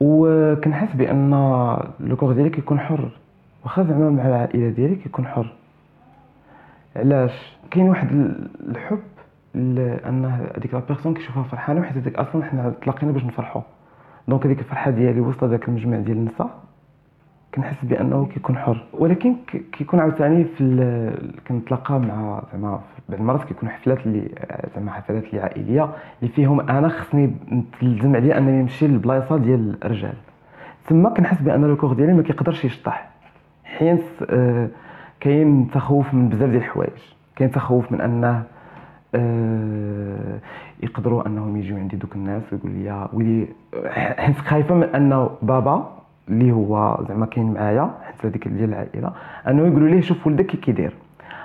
وكنحس 0.00 0.96
بأن 0.96 1.30
le 2.00 2.16
corps 2.16 2.32
ديالي 2.32 2.50
كيكون 2.50 2.80
حر 2.80 3.10
واخا 3.64 3.82
زعما 3.82 4.10
مع 4.10 4.26
العائلة 4.28 4.68
ديالي 4.68 4.96
كيكون 4.96 5.26
حر. 5.26 5.52
علاش؟ 6.96 7.56
كاين 7.70 7.88
واحد 7.88 8.10
الحب 8.68 8.98
لأن 9.54 10.24
هذيك 10.24 10.74
la 10.74 10.80
personne 10.88 11.14
كيشوفها 11.14 11.42
فرحانة 11.42 11.80
وحيت 11.80 12.16
أصلا 12.16 12.44
حنا 12.44 12.72
تلاقينا 12.82 13.12
باش 13.12 13.24
نفرحوا 13.24 13.62
donc 14.28 14.46
هذيك 14.46 14.58
الفرحة 14.58 14.90
ديالي 14.90 15.20
وسط 15.20 15.44
هذاك 15.44 15.68
المجمع 15.68 15.96
ديال 15.98 16.16
النساء. 16.16 16.50
كنحس 17.54 17.84
بأنه 17.84 18.26
كيكون 18.34 18.56
حر. 18.56 18.84
ولكن 18.92 19.36
كيكون 19.72 20.00
عاوتاني 20.00 20.44
في 20.44 21.10
كنتلاقى 21.48 22.00
مع 22.00 22.42
زعما 22.52 22.70
بعض 22.70 23.20
المرات 23.20 23.44
كيكون 23.44 23.68
حفلات 23.68 24.06
اللي 24.06 24.28
زعما 24.76 24.90
حفلات 24.92 25.24
اللي 25.24 25.40
عائلية 25.40 25.88
اللي 26.22 26.32
فيهم 26.32 26.60
أنا 26.60 26.88
خصني 26.88 27.34
نتلزم 27.52 28.16
عليا 28.16 28.38
أنني 28.38 28.62
نمشي 28.62 28.86
للبلايصه 28.86 29.36
ديال 29.36 29.84
الرجال. 29.84 30.14
تما 30.88 31.10
كنحس 31.10 31.42
بأن 31.42 31.64
ال 31.64 31.69
corps 31.69 31.92
ديالي 31.92 32.12
ما 32.12 32.22
كيقدرش 32.22 32.64
يشطح. 32.64 33.08
حيت 33.64 34.04
آه، 34.30 34.68
كاين 35.20 35.70
تخوف 35.70 36.14
من 36.14 36.28
بزاف 36.28 36.50
ديال 36.50 36.62
الحوايج. 36.62 37.02
كاين 37.36 37.50
تخوف 37.50 37.92
من 37.92 38.00
أنه 38.00 38.42
آه، 39.14 40.38
يقدروا 40.82 41.26
أنهم 41.26 41.56
يجيو 41.56 41.76
عندي 41.76 41.96
دوك 41.96 42.16
الناس 42.16 42.42
ويقول 42.52 42.70
لي 42.70 43.08
ويلي 43.12 43.48
حيت 44.16 44.38
خايفة 44.38 44.74
من 44.74 44.82
أنه 44.82 45.30
بابا 45.42 45.93
اللي 46.28 46.52
هو 46.52 47.04
زعما 47.08 47.26
كاين 47.26 47.52
معايا 47.54 47.90
حتى 48.02 48.28
هذيك 48.28 48.48
ديال 48.48 48.68
العائلة. 48.68 49.12
انه 49.48 49.66
يقولوا 49.66 49.88
ليه 49.88 50.00
شوف 50.00 50.26
ولدك 50.26 50.46
كي 50.46 50.56
كيدير. 50.56 50.94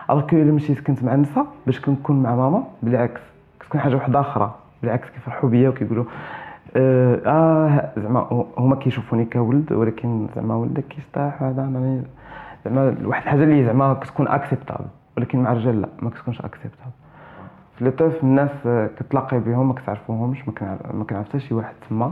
alors 0.09 0.23
إلا 0.33 0.51
مشيت 0.51 0.79
كنت 0.79 1.03
مع 1.03 1.13
النساء 1.13 1.45
باش 1.65 1.81
كنكون 1.81 2.23
مع 2.23 2.35
ماما 2.35 2.63
بالعكس. 2.83 3.21
كتكون 3.59 3.81
حاجة 3.81 3.95
واحدة 3.95 4.19
أخرى. 4.19 4.55
بالعكس 4.81 5.09
كيفرحوا 5.09 5.49
بيا 5.49 5.69
وكيقولوا 5.69 6.05
آه, 6.75 7.21
آه 7.25 7.91
زعما 7.97 8.45
هما 8.57 8.75
كيشوفوني 8.75 9.25
كولد 9.25 9.73
ولكن 9.73 10.27
زعما 10.35 10.55
ولدك 10.55 10.83
كيستاح 10.87 11.43
هذا 11.43 12.03
زعما 12.65 12.95
واحد 13.05 13.23
الحاجة 13.23 13.43
اللي 13.43 13.65
زعما 13.65 13.93
كتكون 13.93 14.27
acceptable 14.27 14.85
ولكن 15.17 15.39
مع 15.39 15.51
الرجال 15.51 15.81
لا 15.81 15.89
ما 16.01 16.09
كتكونش 16.09 16.41
اكسبتابل 16.41 16.91
في 17.77 17.85
لطيف 17.85 18.23
الناس 18.23 18.51
كتلاقي 18.99 19.39
بهم 19.39 19.67
ما 19.67 19.73
كتعرفوهمش 19.73 20.47
ما 20.47 21.03
كنعرف 21.03 21.29
حتى 21.29 21.39
شي 21.39 21.53
واحد 21.53 21.73
تما. 21.89 22.11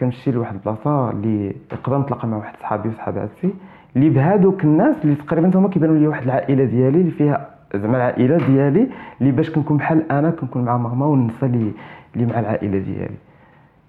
كنمشي 0.00 0.30
لواحد 0.30 0.54
البلاصة 0.54 1.10
اللي 1.10 1.54
نقدر 1.72 1.98
نتلاقى 1.98 2.28
مع 2.28 2.36
واحد 2.36 2.56
صحابي 2.60 2.88
وصحاباتي 2.88 3.54
اللي 3.96 4.10
بهادوك 4.10 4.64
الناس 4.64 4.96
اللي 5.04 5.14
تقريبا 5.14 5.58
هما 5.58 5.68
كيبانوا 5.68 5.96
لي 5.96 6.06
واحد 6.08 6.22
العائلة 6.22 6.64
ديالي 6.64 7.00
اللي 7.00 7.10
فيها 7.10 7.46
زعما 7.74 7.96
العائلة 7.96 8.36
ديالي 8.46 8.88
اللي 9.20 9.32
باش 9.32 9.50
كنكون 9.50 9.76
بحال 9.76 10.12
أنا 10.12 10.30
كنكون 10.30 10.64
مع 10.64 10.76
ماما 10.76 11.06
والنساء 11.06 11.50
اللي 11.50 11.72
اللي 12.16 12.26
مع 12.26 12.40
العائلة 12.40 12.78
ديالي. 12.78 13.16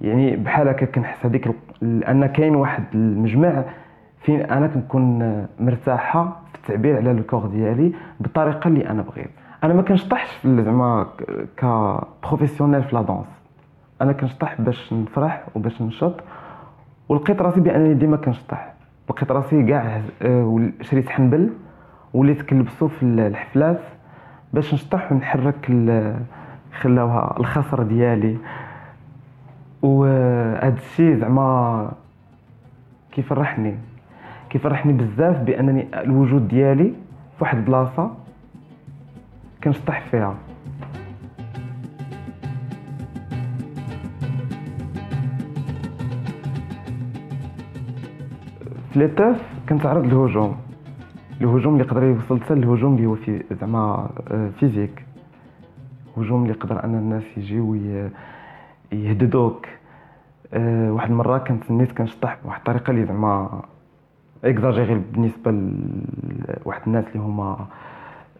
يعني 0.01 0.35
بحال 0.35 0.67
هكا 0.67 0.85
كنحس 0.85 1.25
هذيك 1.25 1.49
لأن 1.81 2.25
كاين 2.25 2.55
واحد 2.55 2.83
المجمع 2.93 3.63
فين 4.21 4.41
أنا 4.41 4.67
كنكون 4.67 5.19
مرتاحة 5.59 6.41
في 6.53 6.59
التعبير 6.59 6.97
على 6.97 7.11
ال 7.11 7.17
corps 7.17 7.45
ديالي 7.45 7.93
بالطريقة 8.19 8.67
اللي 8.67 8.89
أنا 8.89 9.01
بغيت. 9.01 9.29
أنا 9.63 9.73
ما 9.73 9.81
كنشطحش 9.81 10.47
زعما 10.47 11.05
ك 11.57 11.65
professionnelle 11.65 12.83
في 12.83 12.95
la 12.95 13.01
danse 13.01 13.27
أنا 14.01 14.11
كنشطح 14.13 14.61
باش 14.61 14.93
نفرح 14.93 15.45
وباش 15.55 15.81
نشط 15.81 16.15
ولقيت 17.09 17.41
راسي 17.41 17.59
بأنني 17.59 17.93
ديما 17.93 18.17
كنشطح. 18.17 18.73
لقيت 19.09 19.31
راسي 19.31 19.63
كاع 19.63 20.01
آه، 20.21 20.69
شريت 20.81 21.09
حنبل 21.09 21.49
وليت 22.13 22.41
كنلبسو 22.41 22.87
في 22.87 23.03
الحفلات 23.03 23.81
باش 24.53 24.73
نشطح 24.73 25.11
ونحرك 25.11 25.65
خلاوي 26.81 27.35
الخصر 27.39 27.83
ديالي. 27.83 28.37
وهذا 29.81 30.77
الشيء 30.77 31.15
زعما 31.15 31.91
كيفرحني. 33.11 33.75
كيفرحني 34.49 34.93
بزاف 34.93 35.39
بأنني 35.39 35.87
الوجود 35.93 36.47
ديالي 36.47 36.93
في 37.37 37.43
واحد 37.43 37.57
البلاصه 37.57 38.11
كنشطح 39.63 40.01
فيها. 40.01 40.35
ليتاف 48.97 49.41
كنتعرض 49.69 50.05
للهجوم. 50.05 50.57
الهجوم 51.41 51.73
اللي 51.73 51.85
يقدر 51.85 52.03
يوصل 52.03 52.41
حتى 52.41 52.53
الهجوم 52.53 52.95
اللي 52.95 53.05
هو 53.05 53.15
في 53.15 53.43
زعما 53.51 54.09
آه، 54.31 54.49
فيزيك. 54.59 55.05
هجوم 56.17 56.41
اللي 56.43 56.53
يقدر 56.53 56.83
أن 56.83 56.95
الناس 56.95 57.37
يجيو 57.37 57.75
يهددوك. 58.91 59.65
أه 60.53 60.91
واحد 60.91 61.09
المرة 61.09 61.37
كنت 61.37 61.71
نيت 61.71 61.91
كنشطح 61.91 62.37
بواحد 62.43 62.57
الطريقة 62.59 62.91
اللي 62.91 63.05
زعما 63.05 63.61
اكزاجيري 64.43 65.01
بالنسبة 65.13 65.51
لواحد 65.51 66.81
الناس 66.87 67.05
اللي 67.07 67.19
هما 67.19 67.65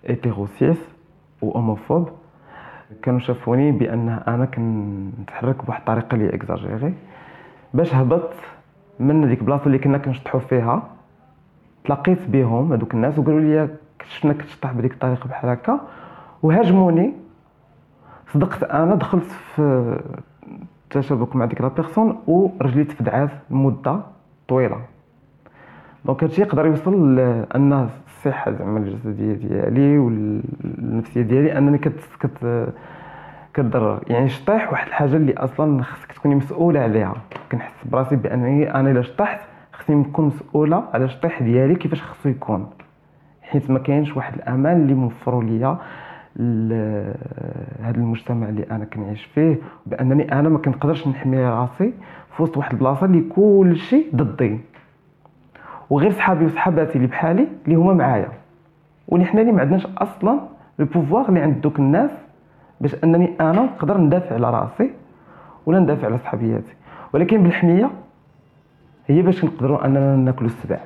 hétéro 0.10 0.55
cis 0.55 0.78
و 1.42 1.52
homophobes 1.52 2.10
كانوا 3.04 3.20
شافوني 3.20 3.72
بأن 3.72 4.10
أنا 4.10 4.46
كنتحرك 4.46 5.66
بواحد 5.66 5.80
الطريقة 5.82 6.16
اللي 6.16 6.36
اكزاجيري 6.36 6.94
باش 7.74 7.96
هبط 7.96 8.30
من 9.00 9.28
ديك 9.28 9.40
البلاصه 9.42 9.66
اللي 9.66 9.80
كنا 9.80 9.98
كنشطحوا 9.98 10.40
فيها 10.40 10.84
تلاقيت 11.86 12.28
بهم 12.28 12.74
هذوك 12.74 12.94
الناس 12.94 13.20
وقالوا 13.20 13.40
لي 13.40 13.70
شفنا 14.10 14.34
كتشطح 14.34 14.72
بديك 14.72 14.94
الطريقة 14.94 15.28
بحال 15.28 15.50
هكا؟ 15.50 15.80
وهاجموني. 16.44 17.14
صدقت 18.34 18.64
أنا 18.64 18.96
دخلت 18.96 19.24
في 19.24 20.00
تشابك 20.90 21.36
مع 21.36 21.46
ديك 21.46 21.62
la 21.62 21.68
personne 21.68 22.20
ورجلي 22.28 22.84
تفدعات 22.84 23.30
لمدة 23.50 24.00
طويلة. 24.48 24.82
donc 26.06 26.24
هادشي 26.24 26.42
يقدر 26.42 26.66
يوصل 26.66 27.16
لأن 27.16 27.74
الصحة 28.08 28.52
زعما 28.52 28.80
الجسدية 28.80 29.34
ديالي 29.34 29.98
والنفسية 29.98 31.22
ديالي 31.22 31.58
أنني 31.58 31.78
كت 31.78 32.00
كت 32.20 32.68
كتضرر 33.56 34.04
يعني 34.08 34.30
شطيح 34.30 34.72
واحد 34.72 34.88
الحاجة 34.88 35.16
اللي 35.16 35.34
أصلا 35.34 35.84
خصك 35.84 36.12
تكوني 36.12 36.36
مسؤولة 36.36 36.80
عليها. 36.80 37.14
كنحس 37.52 37.74
براسي 37.86 38.16
بأنني 38.16 38.76
أنا 38.76 38.92
إلا 38.92 39.02
شطحت 39.02 39.40
خصني 39.74 39.96
نكون 39.96 40.26
مسؤولة 40.26 40.84
على 40.94 41.06
الشطيح 41.06 41.44
ديالي 41.44 41.76
كيفاش 41.76 42.02
خصو 42.02 42.30
يكون. 42.30 42.68
حيت 43.42 43.70
ما 43.70 43.80
كاينش 43.80 44.18
واحد 44.18 44.34
الامان 44.34 44.82
اللي 44.82 44.94
موفروا 44.94 45.44
ليا 45.44 45.78
هذا 47.84 47.98
المجتمع 47.98 48.50
اللي 48.50 48.66
أنا 48.72 48.86
كنعيش 48.86 49.24
فيه 49.26 49.58
بأنني 49.86 50.32
أنا 50.32 50.50
ما 50.50 50.58
كنقدرش 50.58 51.08
نحمي 51.08 51.38
راسي 51.38 51.94
في 52.38 52.44
وسط 52.44 52.58
واحد 52.58 52.72
البلاصة 52.74 53.06
اللي 53.06 53.22
كلشي 53.22 54.06
ضدي. 54.16 54.60
وغير 55.90 56.12
صحابي 56.12 56.46
وصحاباتي 56.46 56.96
اللي 56.96 57.08
بحالي 57.08 57.48
اللي 57.66 57.76
هما 57.76 57.94
معايا. 57.94 58.30
واللي 59.08 59.26
حنا 59.26 59.42
اللي 59.42 59.52
ما 59.52 59.62
عندناش 59.62 59.88
أصلا 59.98 60.40
البوفوار 60.80 61.30
اللي 61.30 61.40
عند 61.40 61.62
دوك 61.62 61.80
الناس 61.80 62.12
باش 62.82 62.96
انني 63.04 63.36
أنا 63.42 63.62
نقدر 63.62 63.98
ندافع 63.98 64.36
على 64.36 64.50
راسي 64.50 64.92
ولا 65.66 65.80
ندافع 65.80 66.06
على 66.06 66.18
صحابياتي. 66.18 66.74
ولكن 67.14 67.44
بالحمية 67.44 67.92
هي 69.08 69.22
باش 69.22 69.46
نقدروا 69.46 69.86
اننا 69.86 70.16
ناكلوا 70.16 70.50
السبع. 70.50 70.80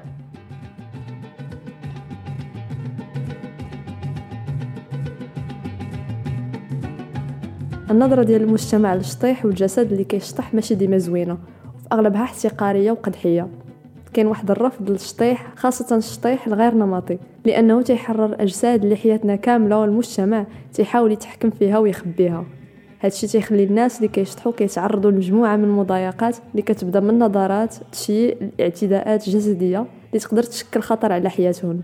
النظرة 7.91 8.23
ديال 8.23 8.41
المجتمع 8.43 8.93
للشطيح 8.93 9.45
والجسد 9.45 9.91
اللي 9.91 10.03
كيشطح 10.03 10.53
ماشي 10.53 10.75
ديما 10.75 10.97
زوينة 10.97 11.37
وفي 11.75 11.87
أغلبها 11.93 12.23
احتقارية 12.23 12.91
وقدحية. 12.91 13.47
كاين 14.13 14.27
واحد 14.27 14.51
الرفض 14.51 14.89
للشطيح 14.89 15.47
خاصة 15.55 15.97
الشطيح 15.97 16.47
الغير 16.47 16.75
نمطي. 16.75 17.17
لأنه 17.49 17.81
تيحرر 17.81 18.35
أجساد 18.39 18.83
اللي 18.83 18.95
حياتنا 18.95 19.35
كاملة 19.35 19.79
والمجتمع 19.79 20.45
تيحاول 20.73 21.11
يتحكم 21.11 21.49
فيها 21.49 21.77
ويخبيها. 21.79 22.45
هادشي 23.01 23.27
تيخلي 23.27 23.63
الناس 23.63 23.97
اللي 23.97 24.07
كيشطحوا 24.07 24.51
كيتعرضوا 24.51 25.11
لمجموعة 25.11 25.55
من 25.55 25.63
المضايقات 25.63 26.37
اللي 26.51 26.61
كتبدا 26.61 26.99
من 26.99 27.19
نظرات 27.19 27.75
تشييء 27.91 28.37
الاعتداءات 28.41 29.29
جسدية 29.29 29.85
اللي 30.09 30.19
تقدر 30.19 30.43
تشكل 30.43 30.79
خطر 30.81 31.11
على 31.11 31.29
حياتهم. 31.29 31.81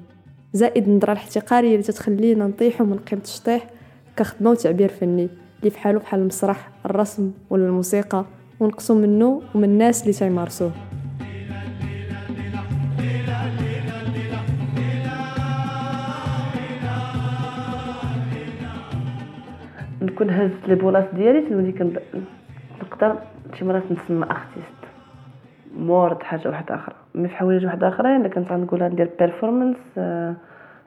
زائد 0.54 0.88
النظرة 0.88 1.12
الاحتقارية 1.12 1.71
اللي 1.71 1.84
تتخلينا 1.84 2.47
نطيحوا 2.47 2.86
من 2.86 2.97
قيمة 2.97 3.21
الشطيح 3.21 3.69
كخدمة 4.17 4.49
وتعبير 4.51 4.89
فني 4.89 5.30
اللي 5.60 5.69
فحالو 5.69 5.99
بحال 5.99 6.19
المسرح 6.19 6.69
الرسم 6.86 7.32
ولا 7.49 7.65
الموسيقى 7.65 8.25
ونقصوا 8.60 8.95
منه 8.95 9.41
ومن 9.56 9.63
الناس 9.63 10.01
اللي 10.01 10.13
تيمارسوه. 10.13 10.71
نكون 20.15 20.30
هزت 20.30 20.67
لي 20.67 20.75
بولاص 20.75 21.06
ديالي 21.13 21.41
تنولي. 21.41 21.91
نقدر 22.82 23.15
شي 23.54 23.65
مرات 23.65 23.91
نسمى 23.91 24.25
ارتيست 24.25 24.82
مورد 25.78 26.23
حاجة 26.23 26.47
واحدة 26.47 26.75
أخرى. 26.75 26.95
مي 27.15 27.28
في 27.28 27.36
حوايج 27.36 27.65
واحدة 27.65 27.88
أخرى 27.88 28.15
إلا 28.15 28.28
كنت 28.28 28.51
غنقولها 28.51 28.89
ندير 28.89 29.10
بيرفورمانس 29.19 29.78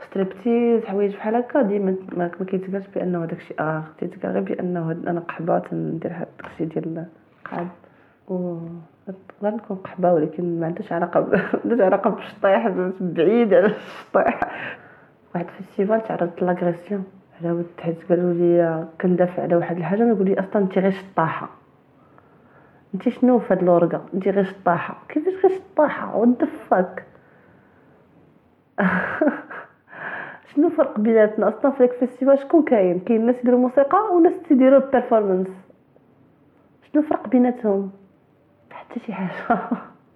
ستريبتيز 0.07 0.85
حوايج 0.85 1.15
بحال 1.15 1.35
هكا 1.35 1.63
ديما 1.63 1.97
ما 2.13 2.29
كيتقالش 2.29 2.87
بأنه 2.95 3.25
هذاك 3.25 3.33
الشيء 3.33 3.61
آه 3.61 3.83
تيتقال 3.99 4.33
غير 4.33 4.43
بأنه 4.43 4.93
أنا 4.93 5.21
قحبة 5.21 5.59
تندير 5.59 6.13
هذاك 6.13 6.29
الشيء 6.53 6.67
ديال 6.67 7.07
القعد 7.45 7.69
و 8.29 8.59
نقدر 9.09 9.57
نكون 9.57 9.77
قحبة 9.77 10.13
ولكن 10.13 10.61
ما 10.61 10.67
عندهاش 10.67 10.93
علاقة 10.93 11.21
ب... 11.21 11.35
عندهاش 11.65 11.81
علاقة 11.81 12.11
بالشطيح 12.11 12.69
بعيد 13.01 13.55
على 13.55 13.67
الشطيح. 13.67 14.41
واحد 15.35 15.47
ال 15.47 15.53
festival 15.53 16.03
تعرضت 16.03 16.43
ل 16.43 16.49
agression 16.49 17.05
على 17.41 17.53
ود 17.53 17.67
حيت 17.81 18.09
قالوا 18.09 18.33
لي 18.33 18.89
كندافع 19.01 19.43
على 19.43 19.57
واحد 19.57 19.77
الحاجة 19.77 20.03
نقول 20.03 20.27
لي 20.27 20.41
أصلا 20.41 20.63
انت 20.63 20.79
غير 20.79 20.91
شطاحة. 20.91 21.49
انت 22.95 23.09
شنو 23.09 23.39
في 23.39 23.53
هاد 23.53 23.63
الورقة؟ 23.63 24.07
انت 24.15 24.29
غير 24.29 24.45
شطاحة. 24.45 25.03
كيفاش 25.09 25.35
غير 25.35 25.59
شطاحة؟ 25.59 26.17
what 26.17 26.33
the 26.33 26.45
fuck 26.45 27.05
شنو 30.55 30.67
الفرق 30.67 31.01
بيناتنا؟ 31.01 31.49
أصلا 31.49 31.71
في 31.71 31.85
ال 31.85 31.91
festival 31.91 32.39
شكون 32.39 32.63
كاين؟ 32.63 33.01
كاين 33.01 33.27
ناس 33.27 33.41
يديروا 33.41 33.61
موسيقى 33.61 33.99
وناس 34.15 34.33
تيديروا 34.49 34.91
performance 34.91 35.49
شنو 36.93 37.03
الفرق 37.03 37.29
بيناتهم؟ 37.29 37.91
حتى 38.71 39.01
شي 39.01 39.13
حاجة. 39.13 39.59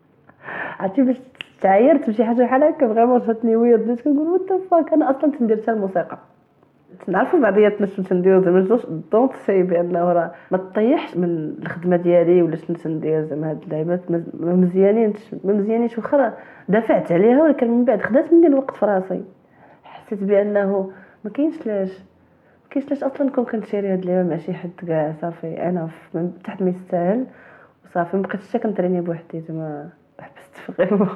عرفتي 0.80 1.02
باش 1.02 1.16
تعايرت 1.60 2.10
بشي 2.10 2.24
حاجة 2.24 2.42
بحال 2.42 2.62
هكا؟ 2.62 2.94
فريمون 2.94 3.20
فاتني 3.20 3.56
ويرد 3.56 4.00
كنقول 4.00 4.28
وات 4.28 4.62
فاك 4.70 4.92
أنا 4.92 5.10
أصلا 5.10 5.32
تندير 5.38 5.62
حتى 5.62 5.70
الموسيقى. 5.72 6.18
نعرفوا 7.08 7.40
بعضياتنا 7.40 7.86
شنو 7.86 8.04
تنديرو 8.04 8.40
زعما 8.40 8.78
دونت 9.12 9.32
سي 9.32 9.62
بانه 9.62 10.12
راه 10.12 10.32
ما 10.50 10.58
تطيحش 10.58 11.16
من 11.16 11.54
الخدمة 11.62 11.96
ديالي 11.96 12.42
ولا 12.42 12.56
شنو 12.56 12.76
تندير 12.76 13.22
زعما 13.24 13.50
هاد 13.50 13.62
اللعيبات 13.62 14.10
ما 14.10 14.22
مزيانينش 14.40 15.34
ما 15.44 15.52
مزيانينش 15.52 15.98
واخا 15.98 16.34
دافعت 16.68 17.12
عليها 17.12 17.42
ولكن 17.42 17.70
من 17.70 17.84
بعد 17.84 18.00
خدات 18.02 18.32
مني 18.32 18.46
الوقت 18.46 18.76
في 18.76 18.86
راسي 18.86 19.22
حسيت 19.84 20.22
بأنه 20.22 20.90
ما 21.24 21.30
كاينش 21.30 21.66
لاش 21.66 21.98
ما 22.64 22.68
كاينش 22.70 22.90
لاش 22.90 23.04
أصلا 23.04 23.26
نكون 23.26 23.44
كنشاري 23.44 23.92
هاد 23.92 23.98
اللعبه 24.02 24.28
مع 24.28 24.36
شي 24.36 24.52
حد 24.52 24.70
كاع 24.86 25.12
صافي 25.20 25.68
أنا 25.68 25.88
تحت 26.44 26.62
ما 26.62 26.70
يستاهل. 26.70 27.26
وصافي 27.84 28.16
ما 28.16 28.22
بقيتش 28.22 28.48
حتى 28.48 28.58
كنتريني 28.58 29.00
بوحدي 29.00 29.40
زعما 29.40 29.88
حبست 30.20 30.56
في 30.56 30.72
غير 30.82 31.08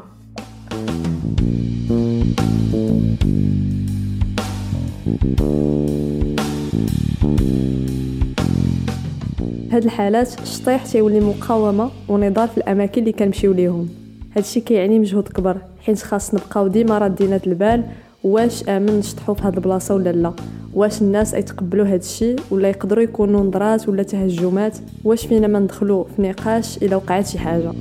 هاد 9.70 9.84
الحالات 9.84 10.42
الشطيح 10.42 10.86
تيولي 10.86 11.20
مقاومة 11.20 11.90
ونضال 12.08 12.48
في 12.48 12.58
الأماكن 12.58 13.00
اللي 13.00 13.12
كنمشيو 13.12 13.52
ليهم. 13.52 13.88
هادشي 14.36 14.60
كيعني 14.60 14.98
مجهود 14.98 15.28
كبر 15.28 15.56
حيت 15.80 16.02
خاص 16.02 16.34
نبقاو 16.34 16.66
ديما 16.68 16.98
رادين 16.98 17.32
البال 17.46 17.84
واش 18.24 18.68
آمن 18.68 18.98
نشطحو 18.98 19.34
في 19.34 19.42
هاد 19.42 19.54
البلاصة 19.54 19.94
ولا 19.94 20.12
لا. 20.12 20.32
واش 20.74 21.02
الناس 21.02 21.34
يتقبلوا 21.34 21.86
هاد 21.86 22.00
الشيء 22.00 22.36
ولا 22.50 22.68
يقدروا 22.68 23.04
يكونوا 23.04 23.40
نظرات 23.40 23.88
ولا 23.88 24.02
تهجمات 24.02 24.78
واش 25.04 25.26
فينا 25.26 25.46
ما 25.46 25.58
ندخلوا 25.58 26.04
في 26.16 26.22
نقاش 26.22 26.76
إلا 26.76 26.96
وقعت 26.96 27.26
شي 27.26 27.38
حاجة. 27.38 27.72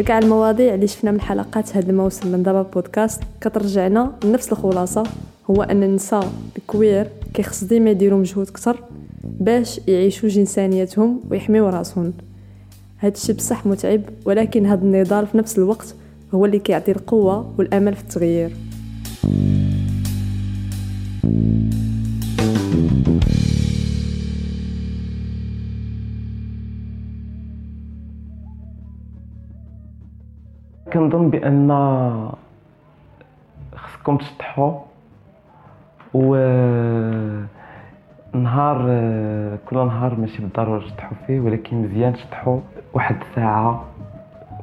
في 0.00 0.06
كاع 0.06 0.18
المواضيع 0.18 0.74
اللي 0.74 0.86
شفنا 0.86 1.10
من 1.10 1.20
حلقات 1.20 1.76
هذا 1.76 1.90
الموسم 1.90 2.32
من 2.32 2.42
دابا 2.42 2.62
بودكاست 2.62 3.22
كترجعنا 3.40 4.12
لنفس 4.24 4.52
الخلاصة 4.52 5.02
هو 5.50 5.62
أن 5.62 5.82
النساء 5.82 6.32
الكوير 6.56 7.08
كيخص 7.34 7.64
ديما 7.64 7.90
يديروا 7.90 8.18
مجهود 8.18 8.46
كتر 8.46 8.82
باش 9.24 9.80
يعيشوا 9.88 10.28
جنسانيتهم 10.28 11.20
ويحميو 11.30 11.68
راسهم. 11.68 12.12
هاد 13.00 13.12
الشيء 13.12 13.34
بصح 13.34 13.66
متعب 13.66 14.00
ولكن 14.24 14.66
هاد 14.66 14.82
النضال 14.82 15.26
في 15.26 15.38
نفس 15.38 15.58
الوقت 15.58 15.94
هو 16.34 16.44
اللي 16.44 16.58
كيعطي 16.58 16.92
القوة 16.92 17.54
والأمل 17.58 17.94
في 17.94 18.02
التغيير. 18.02 18.50
كنظن 30.92 31.30
بأن 31.30 31.70
خصكم 33.76 34.16
تشطحوا 34.16 34.78
و 36.14 36.36
نهار 38.34 38.78
كل 39.66 39.76
نهار 39.76 40.14
ماشي 40.20 40.42
بالضرورة 40.42 40.80
تشطحوا 40.80 41.16
فيه 41.26 41.40
ولكن 41.40 41.82
مزيان 41.82 42.12
تشطحوا 42.12 42.60
واحد 42.94 43.16
ساعه 43.34 43.84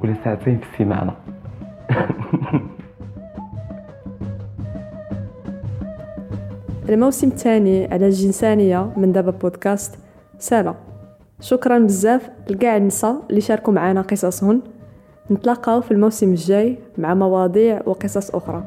ولا 0.02 0.16
ساعتين 0.24 0.58
في 0.58 0.74
السيمانة. 0.74 1.13
الموسم 6.90 7.28
الثاني 7.28 7.86
على 7.94 8.06
الجنسانية 8.06 8.92
من 8.98 9.12
دابا 9.12 9.32
بودكاست 9.32 10.00
سالا 10.40 10.74
شكرا 11.42 11.80
بزاف 11.80 12.30
لكاع 12.50 12.78
النساء 12.78 13.16
اللي 13.30 13.42
شاركوا 13.42 13.74
معنا 13.74 14.02
قصصهن. 14.02 14.62
نتلاقاو 15.32 15.82
في 15.82 15.92
الموسم 15.92 16.30
الجاي 16.30 16.78
مع 16.98 17.13
مواضيع 17.13 17.82
وقصص 17.86 18.36
أخرى. 18.36 18.63